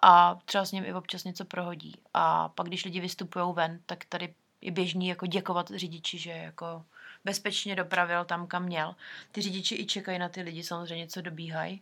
[0.01, 1.95] A třeba s ním i občas něco prohodí.
[2.13, 6.85] A pak, když lidi vystupují ven, tak tady je běžný jako děkovat řidiči, že jako
[7.25, 8.95] bezpečně dopravil tam, kam měl.
[9.31, 11.81] Ty řidiči i čekají na ty lidi, samozřejmě, co dobíhají.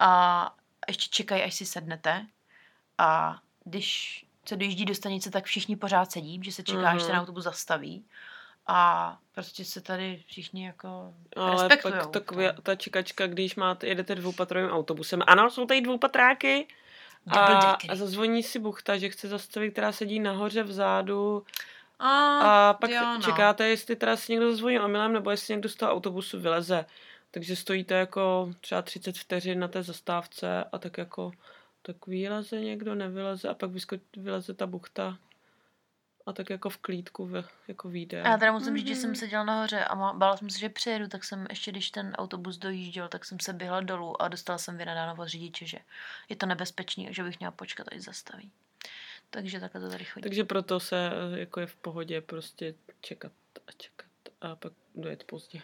[0.00, 0.54] A
[0.88, 2.26] ještě čekají, až si sednete.
[2.98, 7.06] A když se dojíždí do stanice, tak všichni pořád sedí, že se čeká, až Mhm.
[7.10, 8.04] ten autobus zastaví.
[8.66, 11.94] A prostě se tady všichni jako Ale respektujou.
[11.96, 15.22] pak taková ta čekačka, když máte, jedete dvoupatrovým autobusem.
[15.26, 16.66] Ano, jsou tady dvoupatráky.
[17.26, 21.44] A, a zazvoní si buchta, že chce zastavit, která sedí nahoře vzadu.
[21.98, 23.22] A, A pak jo, jo, no.
[23.22, 26.84] čekáte, jestli teda si někdo zazvoní omylem, nebo jestli někdo z toho autobusu vyleze.
[27.30, 31.32] Takže stojíte jako třeba 30 vteřin na té zastávce a tak jako
[31.82, 35.18] tak vyleze někdo, nevyleze a pak vysko, vyleze ta buchta
[36.26, 38.22] a tak jako v klídku v, jako výjde.
[38.22, 41.08] A já teda musím říct, že jsem seděla nahoře a bála jsem se, že přijedu,
[41.08, 44.78] tak jsem ještě, když ten autobus dojížděl, tak jsem se běhla dolů a dostala jsem
[44.78, 45.78] vynadáno od řidiče, že
[46.28, 48.50] je to nebezpečný a že bych měla počkat, až zastaví.
[49.30, 50.22] Takže takhle to tady chodí.
[50.22, 53.32] Takže proto se eh, jako je v pohodě prostě čekat
[53.68, 54.06] a čekat
[54.40, 55.62] a pak dojet pozdě.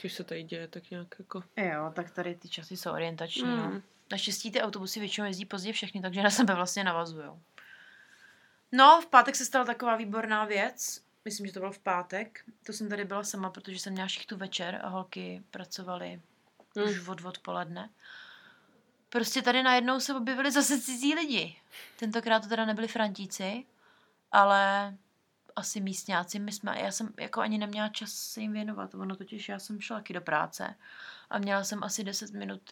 [0.00, 1.42] Což se tady děje tak nějak jako...
[1.56, 3.42] Jo, tak tady ty časy jsou orientační.
[3.42, 3.56] Mm.
[3.56, 3.70] No.
[3.70, 3.82] Mm.
[4.10, 7.28] Naštěstí ty autobusy většinou jezdí pozdě všechny, takže na sebe vlastně navazují.
[8.72, 11.02] No, v pátek se stala taková výborná věc.
[11.24, 12.44] Myslím, že to bylo v pátek.
[12.66, 16.20] To jsem tady byla sama, protože jsem měla šichtu večer a holky pracovaly
[16.76, 16.82] Mm.
[16.84, 17.90] už od odpoledne.
[19.08, 21.56] Prostě tady najednou se objevili zase cizí lidi.
[21.98, 23.66] Tentokrát to teda nebyli Frantíci,
[24.32, 24.94] ale
[25.56, 26.38] asi místňáci.
[26.38, 28.94] My jsme, já jsem jako ani neměla čas se jim věnovat.
[28.94, 30.74] Ono totiž, já jsem šla taky do práce
[31.30, 32.62] a měla jsem asi 10 minut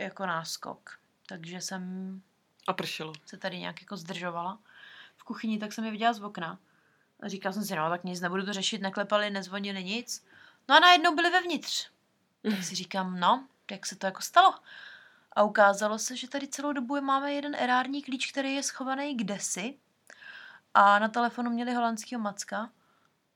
[0.00, 0.98] jako náskok.
[1.28, 2.22] Takže jsem
[2.66, 3.12] A pršelo.
[3.26, 4.58] se tady nějak jako zdržovala
[5.16, 6.58] v kuchyni, tak jsem je viděla z okna.
[7.20, 10.26] A říkala jsem si, no tak nic, nebudu to řešit, neklepali, nezvonili nic.
[10.68, 11.90] No a najednou byli vevnitř.
[12.42, 14.54] Tak si říkám, no, jak se to jako stalo?
[15.32, 19.78] A ukázalo se, že tady celou dobu máme jeden erární klíč, který je schovaný kdesi.
[20.74, 22.70] A na telefonu měli holandského macka.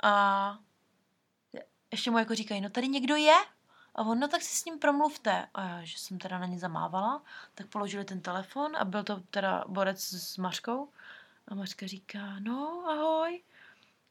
[0.03, 0.59] A
[1.91, 3.37] ještě mu jako říkají, no tady někdo je?
[3.95, 5.47] A on, no tak si s ním promluvte.
[5.55, 7.23] A já, že jsem teda na ně zamávala,
[7.55, 10.89] tak položili ten telefon a byl to teda borec s Mařkou.
[11.49, 13.43] A Mařka říká, no ahoj,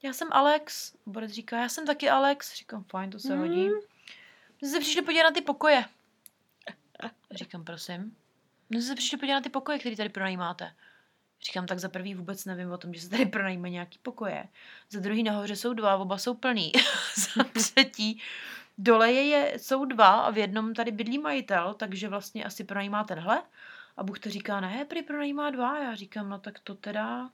[0.02, 0.94] já jsem Alex.
[1.06, 2.54] Borec říká, já jsem taky Alex.
[2.56, 3.40] Říkám, fajn, to se Mm.
[3.40, 3.68] hodí.
[4.62, 5.84] My jsme se přišli podívat na ty pokoje.
[7.30, 8.16] Říkám, prosím.
[8.70, 10.74] My jsme se přišli podívat na ty pokoje, které tady pronajímáte.
[11.42, 14.48] Říkám, tak za prvý vůbec nevím o tom, že se tady pronajímají nějaký pokoje.
[14.90, 16.72] Za druhý nahoře jsou dva, oba jsou plný.
[17.36, 18.22] za třetí,
[18.82, 23.04] dole je, je, jsou dva a v jednom tady bydlí majitel, takže vlastně asi pronajímá
[23.04, 23.42] tenhle.
[23.96, 25.78] A Bůh to říká, ne, prý pronajímá dva.
[25.78, 27.30] Já říkám, no tak to teda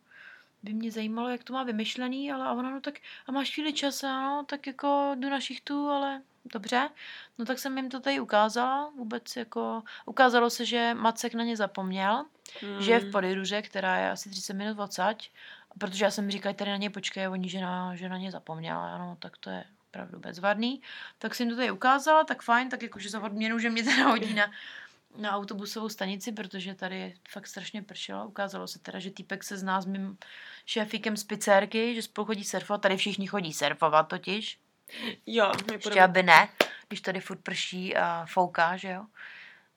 [0.63, 2.95] by mě zajímalo, jak to má vymyšlený, ale a ona, no tak
[3.27, 6.91] a máš chvíli čas, a no, tak jako jdu na šichtu, ale dobře.
[7.39, 11.57] No tak jsem jim to tady ukázala, vůbec jako, ukázalo se, že Macek na ně
[11.57, 12.25] zapomněl,
[12.63, 12.83] Mm.
[12.83, 15.31] že je v Podyruře, která je asi 30 minut odsaď,
[15.79, 18.95] protože já jsem říkala, tady na ně počkej, oni, že na, že na ně zapomněla,
[18.95, 19.65] ano, tak to je
[19.97, 20.83] opravdu bezvadný.
[21.19, 24.35] Tak jsem to tady ukázala, tak fajn, tak jakože za odměnu, že mě teda hodí
[24.35, 24.51] na,
[25.17, 28.27] na autobusovou stanici, protože tady fakt strašně pršelo.
[28.27, 30.19] Ukázalo se teda, že týpek se zná s mým
[30.67, 32.81] šéfíkem z pizzerky, že spolu chodí surfovat.
[32.81, 34.59] Tady všichni chodí surfovat totiž.
[35.27, 36.49] Jo, Ještě aby ne,
[36.89, 39.07] když tady furt prší a fouká, že jo.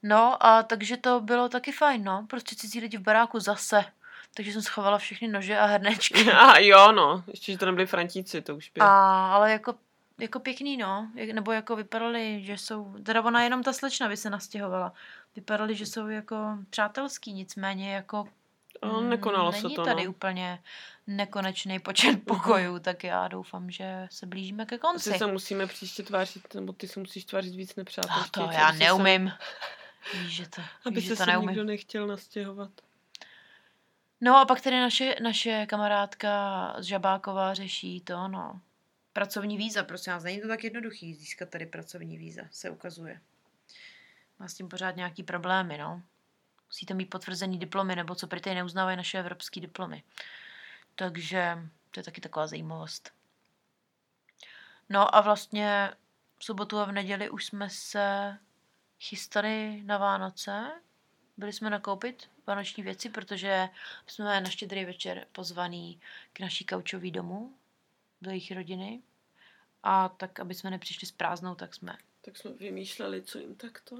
[0.03, 2.25] No a takže to bylo taky fajn, no.
[2.29, 3.85] Prostě cizí lidi v baráku zase.
[4.33, 6.31] Takže jsem schovala všechny nože a hrnečky.
[6.31, 7.23] A jo, no.
[7.27, 8.81] Ještě, že to nebyli Frantíci, to už by...
[8.81, 8.87] A,
[9.33, 9.75] ale jako,
[10.19, 11.11] jako pěkný, no.
[11.33, 12.95] Nebo jako vypadali, že jsou...
[13.03, 14.93] Teda ona jenom ta slečna by se nastěhovala.
[15.35, 18.27] Vypadali, že jsou jako přátelský, nicméně jako...
[18.81, 20.09] A nekonalo se není to, tady no.
[20.09, 20.59] úplně
[21.07, 25.09] nekonečný počet pokojů, tak já doufám, že se blížíme ke konci.
[25.09, 28.29] Asi se musíme příště tvářit, nebo ty se musíš tvářit víc A nepřátelsky.
[28.31, 29.31] to aby já se neumím.
[30.13, 31.49] Víš, že to, aby víš, že se to sem neumím.
[31.49, 32.71] nikdo nechtěl nastěhovat.
[34.21, 38.61] No a pak tady naše, naše kamarádka z Žabáková řeší to, no.
[39.19, 43.21] Pracovní víza, prosím vás, není to tak jednoduchý získat tady pracovní víza, se ukazuje.
[44.39, 46.01] Má s tím pořád nějaký problémy, no.
[46.67, 50.03] Musíte mít potvrzený diplomy, nebo co prý neuznávají naše evropské diplomy.
[50.95, 51.57] Takže
[51.91, 53.11] to je taky taková zajímavost.
[54.89, 55.91] No a vlastně
[56.37, 58.37] v sobotu a v neděli už jsme se
[58.99, 60.71] chystali na Vánoce.
[61.37, 63.69] Byli jsme nakoupit vánoční věci, protože
[64.07, 66.01] jsme na štědrý večer pozvaný
[66.33, 67.53] k naší kaučový domu
[68.21, 69.01] do jejich rodiny.
[69.83, 73.95] A tak, aby jsme nepřišli s prázdnou, tak jsme Tak jsme vymýšleli, co jim takto.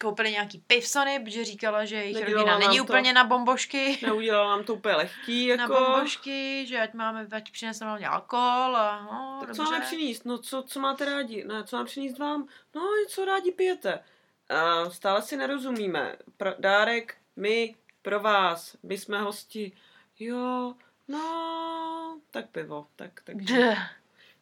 [0.00, 2.84] koupili nějaký pivsony, protože říkala, že jejich Nedělala rodina není to.
[2.84, 3.98] úplně na bombošky.
[4.02, 5.72] Neudělalo nám to úplně lehký, jako...
[5.72, 9.72] Na bombošky, že ať máme, ať přineseme hlavně alkohol a no, Tak co dobře.
[9.72, 10.24] máme přinést?
[10.24, 11.44] No co, co máte rádi?
[11.44, 12.48] Ne, co mám přinést vám?
[12.74, 14.00] No, co rádi pijete?
[14.48, 16.16] A stále si nerozumíme.
[16.36, 19.72] Pro, dárek, my, pro vás, my jsme hosti.
[20.18, 20.74] Jo,
[21.08, 22.86] no, tak pivo.
[22.96, 23.78] Tak, Dh.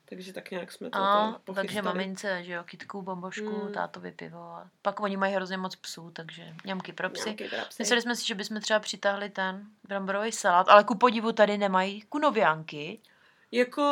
[0.09, 3.73] takže tak nějak jsme to, A, takže mamince, že jo, kitku, bombošku, Mm.
[3.73, 4.39] tátovi pivo.
[4.39, 7.35] A pak oni mají hrozně moc psů, takže ňamky pro psy.
[7.51, 7.83] Drapsy.
[7.83, 12.03] Mysleli jsme si, že bychom třeba přitáhli ten bramborový salát, ale ku podivu tady nemají
[12.03, 13.01] kunoviánky.
[13.53, 13.83] Jako,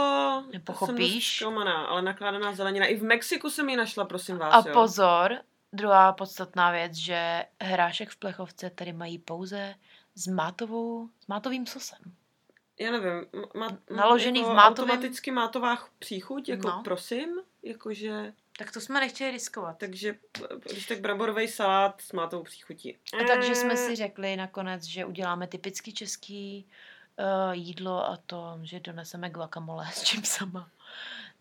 [0.53, 1.38] Nepochopíš?
[1.38, 2.87] jsem zklamaná, ale nakládaná zelenina.
[2.87, 4.74] I v Mexiku jsem ji našla, prosím vás, A jo.
[4.74, 5.38] pozor,
[5.72, 9.74] druhá podstatná věc, že hrášek v plechovce tady mají pouze
[10.14, 11.98] s mátovou, s mátovým sosem.
[12.79, 16.83] Já nevím, má, Naložený jako v mátovém- Automaticky mátová příchuť, jako No.
[16.85, 17.29] prosím,
[17.63, 18.33] jakože...
[18.59, 19.79] Tak to jsme nechtěli riskovat.
[19.79, 20.15] Takže,
[20.73, 22.97] když tak bramborový salát s mátou příchutí.
[23.21, 26.67] A takže jsme si řekli nakonec, že uděláme typicky český
[27.19, 30.71] uh, jídlo a to, že doneseme guacamole s čím sama.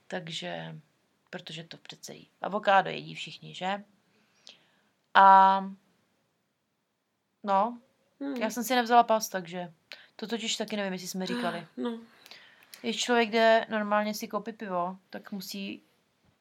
[0.08, 0.76] Takže,
[1.30, 2.30] protože to přece jí.
[2.42, 3.84] Avokádo jedí všichni, že?
[5.14, 5.60] A
[7.44, 7.78] no,
[8.20, 8.36] Hmm.
[8.36, 9.74] já jsem si nevzala pas, takže
[10.16, 11.68] to totiž taky nevím, jestli jsme říkali.
[11.78, 12.00] No,
[12.82, 15.82] Když člověk jde normálně si koupit pivo, tak musí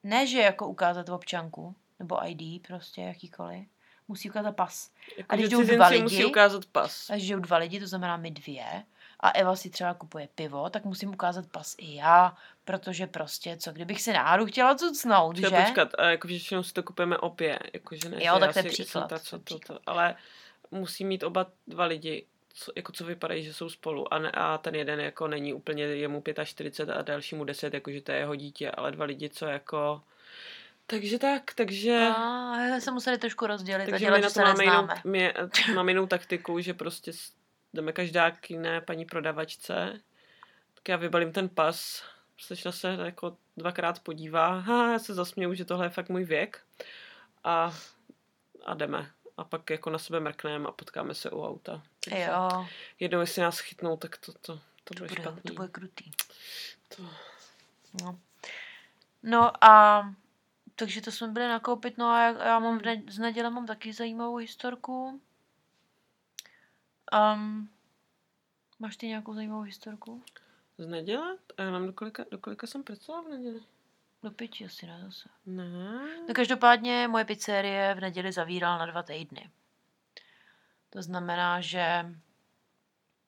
[0.03, 3.69] ne, že jako ukázat občanku, nebo ID, prostě jakýkoliv,
[4.09, 4.91] musí ukázat pas.
[5.19, 7.11] jako, A když jdou dva lidi- musí ukázat pas.
[7.11, 8.65] A když jdou dva lidi, to znamená my dvě,
[9.21, 13.73] a Eva si třeba kupuje pivo, tak musím ukázat pas i já, protože prostě, co
[13.73, 15.51] kdybych si náhodou chtěla cucnout, že?
[15.51, 18.63] Počkat, a jako většinou si to kupujeme obě, jakože ne, Jo, že tak to je
[18.63, 19.83] příklad, Ta, co, to, to, příklad.
[19.87, 20.15] ale
[20.71, 24.59] musí mít oba dva lidi, co, jako co vypadají, že jsou spolu a, ne, a
[24.59, 28.71] ten jeden jako není úplně, jemu 45 a dalšímu 10, jakože to je jeho dítě,
[28.71, 30.03] ale dva lidi, co jako
[30.87, 32.09] Takže tak, takže...
[32.17, 35.03] A se museli trošku rozdělit takže my na to máme jinou, neznáme.
[35.05, 35.35] my,
[35.75, 37.13] máme jinou taktiku, že prostě
[37.75, 40.01] jdeme každá k jiné paní prodavačce.
[40.75, 42.03] Tak já vybalím ten pas,
[42.39, 46.61] slečna se jako dvakrát podívá, ha, já se zasměju, že tohle je fakt můj věk.
[47.45, 47.75] A,
[48.65, 49.11] a jdeme.
[49.37, 51.83] A pak jako na sebe mrkneme a potkáme se u auta.
[52.05, 52.67] Takže Jo,
[53.01, 55.43] Jednou, jestli nás chytnou, tak to, to, to, to bude bude, špatný.
[55.43, 56.11] to bude krutý.
[56.97, 57.03] To...
[58.03, 58.19] No.
[59.23, 60.03] no a
[60.77, 63.67] takže to jsme byli nakoupit, no a já, já mám v ne- z neděle mám
[63.67, 65.21] taky zajímavou historku.
[67.35, 67.71] Um,
[68.79, 70.23] máš ty nějakou zajímavou historku?
[70.79, 71.37] Z neděle?
[71.57, 73.61] A já mám do kolika, do kolika jsem pracovala v neděli?
[74.23, 75.29] Do pěti asi ne zase.
[75.47, 76.01] Ne.
[76.29, 79.51] No každopádně moje pizzerie v neděli zavírala na dva týdny.
[80.93, 82.07] To znamená, že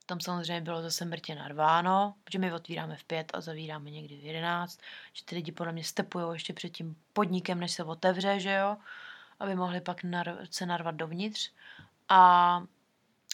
[0.06, 4.24] tam samozřejmě bylo zase mrtě narváno, protože my otvíráme v pět a zavíráme někdy v
[4.24, 4.80] jedenáct,
[5.12, 8.76] že ty lidi podle mě stepujou ještě před tím podnikem, než se otevře, že jo,
[9.40, 11.50] aby mohli pak nar- se narvat dovnitř.
[12.08, 12.62] A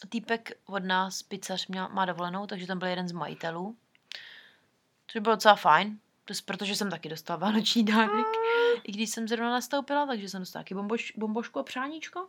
[0.09, 3.77] týpek od nás, pizzař, měl, má dovolenou, takže tam byl jeden z majitelů,
[5.07, 5.99] což bylo docela fajn,
[6.45, 8.27] protože jsem taky dostala vánoční dárek,
[8.83, 12.29] i když jsem zrovna nastoupila, takže jsem dostala taky bomboš, bombošku a přáníčko.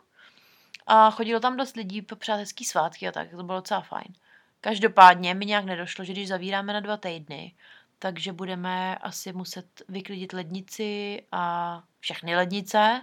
[0.86, 4.14] A chodilo tam dost lidí po přátelský svátky a tak, to bylo docela fajn.
[4.60, 7.54] Každopádně mi nějak nedošlo, že když zavíráme na dva týdny,
[7.98, 13.02] takže budeme asi muset vyklidit lednici a všechny lednice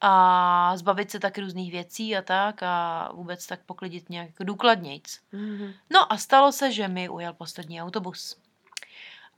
[0.00, 5.20] a zbavit se tak různých věcí a tak a vůbec tak poklidit nějak jako důkladnějc.
[5.32, 5.72] Mhm.
[5.90, 8.36] No a stalo se, že mi ujel poslední autobus.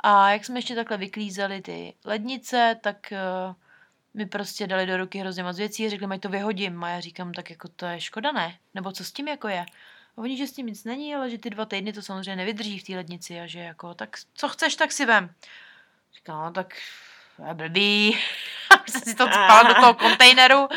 [0.01, 3.55] A jak jsme ještě takhle vyklízeli ty lednice, tak uh,
[4.15, 6.85] mi prostě dali do ruky hrozně moc věcí a řekli, mají to vyhodím.
[6.85, 8.59] A já říkám, tak jako to je škoda, ne?
[8.75, 9.61] Nebo co s tím jako je?
[10.17, 12.79] A oni, že s tím nic není, ale že ty dva týdny to samozřejmě nevydrží
[12.79, 15.35] v té lednici a že jako, tak co chceš, tak si vem.
[16.15, 16.75] Říkám, no tak
[17.49, 18.19] je blbý.
[18.89, 20.69] jsem si to spal do toho kontejneru.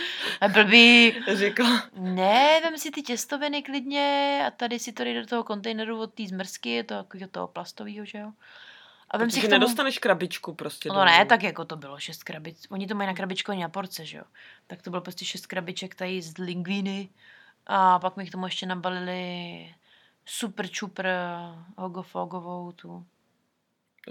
[0.42, 1.16] Je blbý.
[1.28, 1.84] Řekla.
[1.94, 6.14] Ne, vem si ty těstoviny klidně a tady si to dej do toho kontejneru od
[6.14, 8.32] té zmrzky, to jako toho plastového, že jo.
[9.12, 9.52] A vem si k tomu...
[9.54, 11.06] nedostaneš krabičku prostě No domů.
[11.06, 12.68] ne, tak jako to bylo šest krabic.
[12.70, 14.24] Oni to mají na krabičku ani na porce, že jo.
[14.68, 17.10] Tak to bylo prostě šest krabiček tady z lingvíny
[17.68, 19.76] a pak mi k tomu ještě nabalili
[20.26, 21.08] super čupr
[21.78, 23.06] hogofogovou tu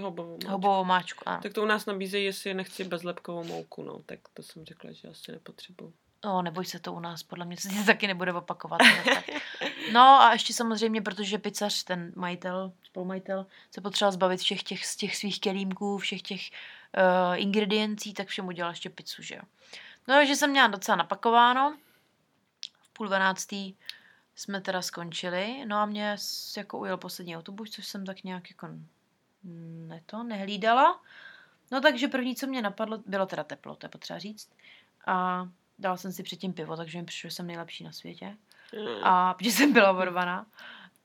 [0.00, 0.50] Hobovou máčku.
[0.50, 1.28] hobovou máčku.
[1.28, 1.42] Ano.
[1.42, 3.98] Tak to u nás nabízejí, jestli nechci bezlepkovou mouku, no.
[4.06, 5.92] Tak to jsem řekla, že asi nepotřebuju.
[6.24, 8.78] No, neboj se to u nás, podle mě se to taky nebude opakovat.
[9.04, 9.24] tak.
[9.92, 14.96] No a ještě samozřejmě, protože pizzař, ten majitel, spolumajitel, se potřeboval zbavit všech těch, z
[14.96, 19.42] těch svých kelímků, všech těch uh, ingrediencí, tak všem udělal ještě pizzu, že jo.
[20.08, 21.76] No, takže jsem měla docela napakováno.
[22.80, 23.74] V půl dvanáctý
[24.34, 26.16] jsme teda skončili, no a mě
[26.56, 28.68] jako ujel poslední autobus, což jsem tak nějak jako
[29.88, 31.00] ne to, nehlídala.
[31.70, 34.50] No takže první, co mě napadlo, bylo teda teplo, to je potřeba říct.
[35.06, 38.36] A dala jsem si předtím pivo, takže mi přišlo, že jsem nejlepší na světě.
[38.72, 39.04] Mm.
[39.04, 40.46] A protože jsem byla vorvaná.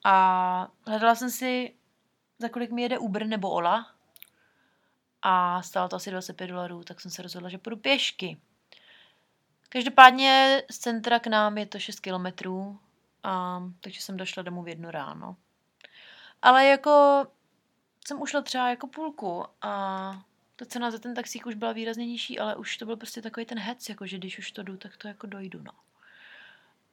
[0.04, 1.75] A hledala jsem si,
[2.39, 3.91] za kolik mi jede Uber nebo Ola.
[5.21, 8.38] A stálo to asi 25 dolarů, tak jsem se rozhodla, že půjdu pěšky.
[9.69, 12.80] Každopádně z centra k nám je to 6 kilometrů,
[13.82, 15.36] takže jsem došla domů v jednu ráno.
[16.41, 17.25] Ale jako
[18.08, 19.71] jsem ušla třeba jako půlku a
[20.56, 23.45] ta cena za ten taxík už byla výrazně nižší, ale už to byl prostě takový
[23.45, 25.71] ten hec, jako že když už to jdu, tak to jako dojdu, no.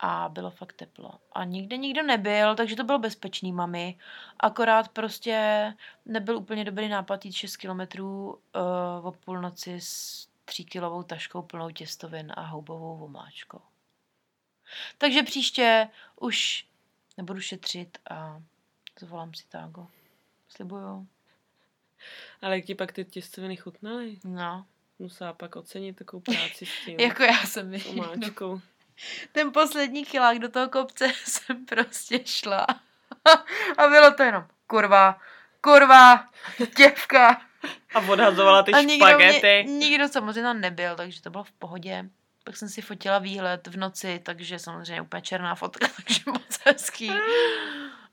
[0.04, 1.10] A bylo fakt teplo.
[1.32, 3.98] A nikde nikdo nebyl, takže to bylo bezpečný, mami.
[4.40, 5.74] Akorát prostě
[6.06, 11.70] nebyl úplně dobrý nápad jít 6 kilometrů uh, o půlnoci s 3 kilovou taškou plnou
[11.70, 13.60] těstovin a houbovou vomáčkou.
[14.98, 15.88] Takže příště
[16.20, 16.66] už
[17.16, 18.42] nebudu šetřit a
[19.00, 19.86] zvolám si tágo.
[20.48, 21.06] Slibuju.
[22.42, 24.18] Ale jak ti pak ty těstoviny chutnaly?
[24.24, 24.66] No.
[24.98, 26.96] Musela pak ocenit takovou práci s tím.
[27.00, 28.60] Jako já jsem s omáčkou.
[29.32, 32.66] Ten poslední kilák do toho kopce jsem prostě šla.
[33.78, 35.18] A bylo to jenom kurva,
[35.60, 36.28] kurva,
[36.76, 37.40] děvka.
[37.94, 39.64] A odhazovala ty A nikdo, špagety.
[39.66, 42.04] mě, nikdo samozřejmě tam nebyl, takže to bylo v pohodě.
[42.44, 47.10] Pak jsem si fotila výhled v noci, takže samozřejmě úplně černá fotka, takže moc hezký.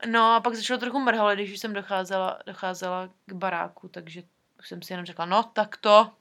[0.05, 4.23] No a pak začalo trochu mrhalo, když už jsem docházela, docházela k baráku, takže
[4.61, 6.11] jsem si jenom řekla, no tak to.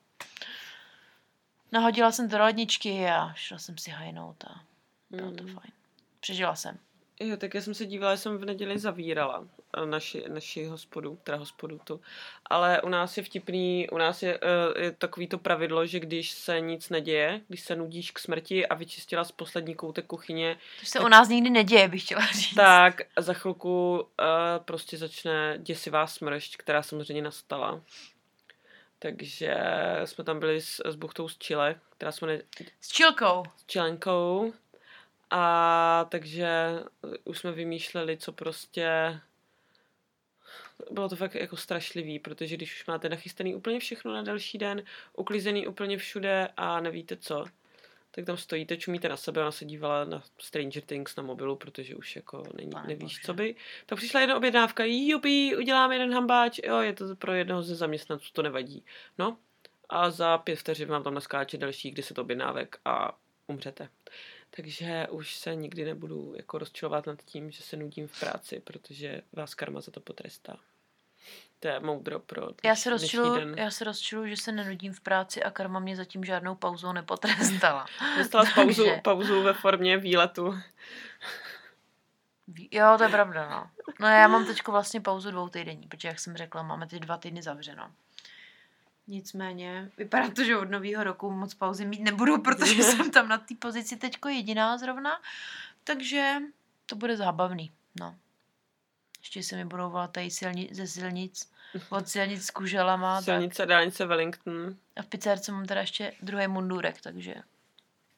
[1.72, 4.61] Nahodila jsem to do ledničky a šla jsem si hajnout a
[5.11, 5.48] bylo to Mm.
[5.54, 5.72] fajn.
[6.20, 6.78] Přežila jsem.
[7.20, 9.44] Jo, tak já jsem se dívala, že jsem v neděli zavírala
[9.83, 12.00] eh, naši, naši hospodu, teda hospodu tu.
[12.50, 16.31] Ale u nás je vtipný, u nás je, uh, je takový to pravidlo, že když
[16.31, 20.87] se nic neděje, když se nudíš k smrti a vyčistila z poslední koutek kuchyně, To
[20.87, 22.54] se u nás nikdy neděje, bych chtěla říct.
[22.54, 24.04] tak za chvilku uh,
[24.64, 27.81] prostě začne děsivá smršť, která samozřejmě nastala.
[28.99, 29.57] Takže
[30.05, 32.42] jsme tam byli s, s buchtou z Chile, která se jmenuje
[32.81, 33.42] S čilkou.
[33.57, 34.53] s Čilenkou.
[35.31, 36.49] A takže
[37.25, 39.21] už jsme vymýšleli, co prostě...
[40.90, 44.83] Bylo to fakt jako strašlivý, protože když už máte nachystaný úplně všechno na další den,
[45.13, 47.44] uklizený úplně všude a nevíte co,
[48.11, 51.96] tak tam stojíte, čumíte na sebe, ona se dívala na Stranger Things na mobilu, protože
[51.96, 53.27] už jako není, Pane nevíš, bože.
[53.27, 53.54] co by.
[53.87, 58.33] Tak přišla jedna objednávka, jupi, uděláme jeden hambáč, jo, je to pro jednoho ze zaměstnanců,
[58.33, 58.85] to nevadí.
[59.19, 59.37] No,
[59.88, 63.88] a za pět vteřin vám tam naskáče dalších 10 objednávek a umřete.
[64.50, 69.23] Takže už se nikdy nebudu jako rozčilovat nad tím, že se nudím v práci, protože
[69.33, 70.61] vás karma za to potrestá.
[71.60, 73.54] To je moudro pro Já se, dnešní rozčilu, den.
[73.58, 77.87] já se rozčilu, že se nenudím v práci a karma mě zatím žádnou pauzou nepotrestala.
[78.18, 80.58] Dostala jsi pauzu, Takže- pauzu ve formě výletu.
[82.70, 83.70] Jo, to je pravda, no.
[84.00, 87.16] No já mám teď vlastně pauzu dvou týdení, protože jak jsem řekla, máme teď dva
[87.16, 87.90] týdny zavřeno.
[89.06, 93.38] Nicméně, vypadá to, že od nového roku moc pauzy mít nebudu, protože jsem tam na
[93.38, 95.20] té pozici teďko jediná zrovna.
[95.85, 96.35] Takže
[96.87, 98.14] to bude zábavný, no.
[99.29, 101.52] Ještě se mi budou volat tady silni, ze silnic,
[101.90, 103.16] od silnic s kuželama.
[103.16, 103.24] Tak.
[103.24, 104.76] Silnice, dálnice Wellington.
[104.96, 107.35] A v pizzerce mám teda ještě druhý mundurek, takže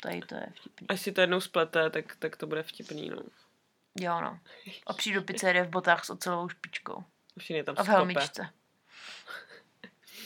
[0.03, 0.89] tady to je vtipný.
[0.89, 3.23] Až si to jednou splete, tak, tak to bude vtipný, no.
[4.01, 4.39] Jo, no.
[4.87, 7.05] A přijdu do pizzerie v botách s ocelovou špičkou.
[7.37, 7.97] Už je tam A v skope.
[7.97, 8.49] helmičce.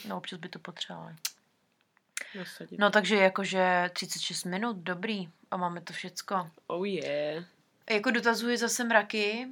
[0.07, 1.15] No, občas by to potřebovali.
[2.35, 2.79] Nasadit.
[2.79, 5.29] No, takže jakože 36 minut, dobrý.
[5.51, 6.51] A máme to všecko.
[6.67, 7.45] Oh yeah.
[7.89, 9.47] Jako dotazuji zase mraky,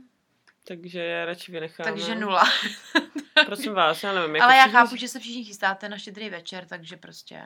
[0.64, 1.92] Takže je radši vynecháme.
[1.92, 2.44] takže nula.
[3.46, 4.36] Prosím vás, já nevím.
[4.36, 7.44] Jako Ale já všichni- chápu, že se všichni chystáte na štědrý večer, takže prostě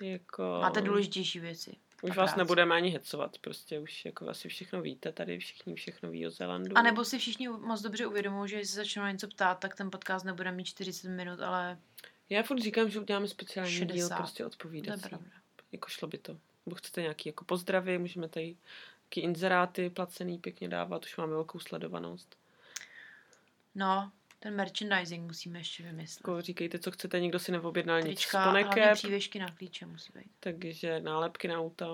[0.00, 0.58] Jako...
[0.60, 1.76] máte důležitější věci.
[2.02, 2.38] Už vás práci.
[2.38, 6.78] nebudeme ani hecovat, prostě už jako asi všechno víte, tady všichni všechno ví o Zelandu.
[6.78, 9.90] A nebo si všichni moc dobře uvědomují, že když se začnou něco ptát, tak ten
[9.90, 11.78] podcast nebude mít 40 minut, ale
[12.30, 13.94] Já furt říkám, že uděláme speciální 60.
[13.94, 14.16] díl 60.
[14.16, 15.26] prostě pravda.
[15.72, 16.38] Jako šlo by to.
[16.66, 18.56] Nebo chcete nějaký jako pozdravy, můžeme tady
[19.14, 22.36] taky inzeráty placený pěkně dávat, už máme velkou sledovanost.
[23.74, 26.20] No, ten merchandising musíme ještě vymyslet.
[26.20, 30.12] Jako říkejte, co chcete, nikdo si neobjednal nic z hlavně ponekep, přívěšky na klíče musí
[30.14, 30.30] být.
[30.40, 31.86] takže nálepky na auta.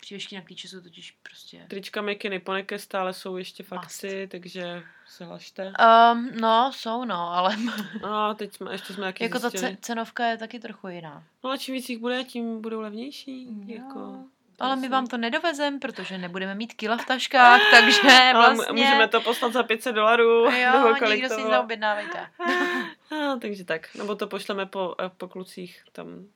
[0.00, 1.66] Přívěšky na klíče jsou totiž prostě...
[1.68, 5.72] Trička, mikiny, poneke stále jsou ještě v akci, takže se hlašte.
[6.12, 7.56] Um, no, jsou no, ale
[8.02, 9.72] A teď jsme, ještě jsme taky jako ta zjistili.
[9.72, 11.24] ce- cenovka je taky trochu jiná.
[11.44, 13.46] No a čím víc jich bude, tím budou levnější.
[13.46, 13.82] Jo.
[13.84, 14.24] Jako,
[14.58, 18.72] Ale my vám to nedovezem, protože nebudeme mít kila v taškách, takže vlastně...
[18.72, 20.44] můžeme to poslat za 500 dolarů.
[20.44, 22.18] Jo, nebo kolik nikdo si neobjednávejte.
[23.10, 23.94] A, takže tak.
[23.94, 26.26] Nebo to pošleme po, eh, po klucích, tam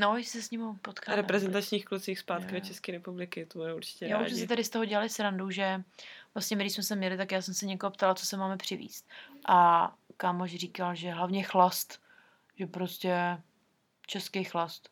[0.00, 1.16] No, když se s ním potkáme.
[1.16, 4.30] reprezentačních klucích zpátky do České republiky, to bude určitě Jo, rádi.
[4.30, 5.82] že si tady z toho dělali srandu, že
[6.34, 8.56] vlastně my, když jsme se měli, tak já jsem se někoho ptala, co se máme
[8.56, 9.08] přivízt.
[9.48, 12.02] A kámoš říkal, že hlavně chlast,
[12.56, 13.38] že prostě
[14.06, 14.90] český chlast.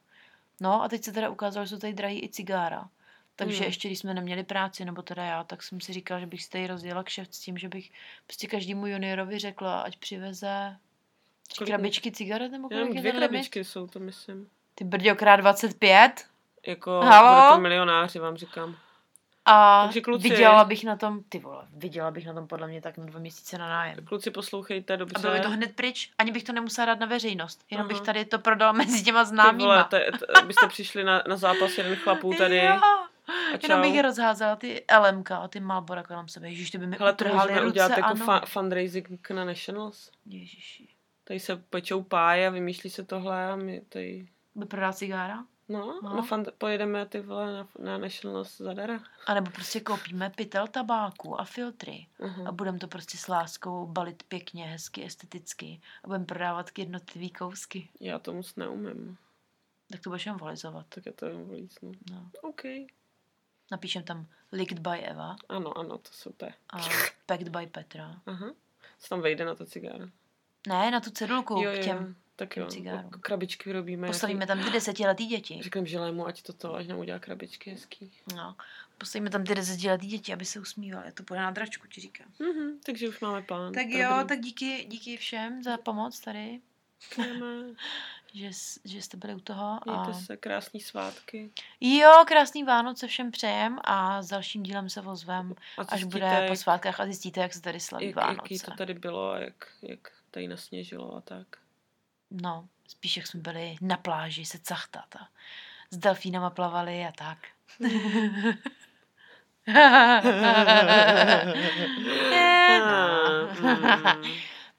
[0.61, 2.89] No a teď se teda ukázalo, že jsou tady drahý i cigára.
[3.37, 3.65] Takže Hmm.
[3.67, 6.51] ještě když jsme neměli práci, nebo teda já, tak jsem si říkala, že bych si
[6.51, 7.91] tady rozjela kšeft s tím, že bych
[8.27, 10.77] prostě každému juniorovi řekla, ať přiveze
[11.49, 14.49] tři Kolik- krabičky cigaret, nebo Jenom kolik je dvě krabičky jsou to, myslím.
[14.75, 16.27] Ty brďo, krát 25?
[16.67, 17.45] Jako, Halo?
[17.51, 18.77] budete milionáři, vám říkám.
[19.49, 22.81] A Takže kluci- viděla bych na tom, ty vole, viděla bych na tom podle mě
[22.81, 23.97] tak na dva měsíce na nájem.
[24.05, 25.15] Kluci, poslouchejte, dobře.
[25.17, 27.65] A bylo by to hned pryč, ani bych to nemusela dát na veřejnost.
[27.71, 28.07] Jenom bych Aha.
[28.07, 29.65] tady to prodala mezi těma Ty známýma.
[29.65, 32.57] vole, te, te, byste přišli na, na zápas jeden chlapů tady.
[32.57, 32.81] Jo.
[33.29, 36.49] A Jenom bych je rozházela ty LMK a ty Malbora kolem sebe.
[36.49, 38.21] Ježiš, ty by mi Hele, to můžeme ruce udělat jako nohy.
[38.31, 40.11] fa- fundraising na Nationals.
[40.27, 40.89] Ježiši.
[41.25, 44.27] Tady se pečou páje a vymýšlí se tohle a my tady...
[44.55, 45.45] By prodá cigára?
[45.69, 46.01] No, No.
[46.03, 46.17] no.
[46.17, 49.01] Na fund, pojedeme ty vole na, na Nationals zadara.
[49.27, 52.07] A nebo prostě koupíme pytel tabáku a filtry.
[52.19, 52.53] A Uh-huh.
[52.53, 55.81] budeme to prostě s láskou balit pěkně, hezky, esteticky.
[56.05, 57.89] A budeme prodávat jednotlivý kousky.
[58.01, 59.17] Já to moc neumím.
[59.91, 60.87] Tak to budeš jen volizovat.
[60.89, 61.93] Tak je to jen vlíznu.
[62.11, 62.31] No.
[62.43, 62.63] OK.
[63.71, 66.55] Napíšem tam Licked by Eva Ano, ano, to super.
[66.71, 66.79] a
[67.27, 68.21] Packed by Petra.
[68.27, 68.47] Aha.
[68.99, 70.07] Co tam vejde na to cigára?
[70.69, 72.17] Ne, na tu cedulku jo, k jo, těm.
[72.37, 72.67] Tak jo.
[72.67, 73.11] cigárům.
[73.11, 74.07] K- Krabičky vyrobíme.
[74.07, 75.59] Postavíme tam ty desetiletý děti.
[75.63, 78.13] Řekneme Žilému, ať toto, ať nám udělá krabičky hezký.
[78.37, 78.57] No.
[78.99, 81.13] Postavíme tam ty desetiletý děti, aby se usmívali.
[81.13, 82.27] To půjde na dračku, ti říkám.
[82.39, 83.73] Mhm, takže už máme plán.
[83.73, 83.99] Tak Dobrý.
[83.99, 86.61] jo, tak díky, díky všem za pomoc tady,
[88.35, 88.51] že,
[88.85, 89.79] že jste byli u toho.
[89.91, 90.03] A...
[90.05, 91.51] Mějte se, krásný svátky.
[91.81, 96.31] Jo, krásný Vánoce všem přejem a s dalším dílem se ozvem, A až zjistíte, bude
[96.47, 98.39] po jak- svátkách a zjistíte, jak se tady slaví jak, Vánoce.
[98.43, 101.47] jaký to tady bylo a jak, jak tady nasněžilo a tak.
[102.31, 105.29] No, spíš jak jsme byli na pláži se cachtat a
[105.91, 107.39] s delfínama plavali a tak.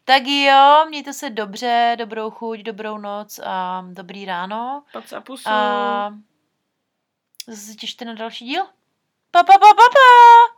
[0.03, 4.83] Tak jo, mějte se dobře, dobrou chuť, dobrou noc a dobrý ráno.
[4.93, 5.49] Pac a pusu.
[5.49, 6.13] A
[7.47, 8.65] zase se těšte na další díl.
[9.31, 10.56] Pa, pa, pa, pa, pa!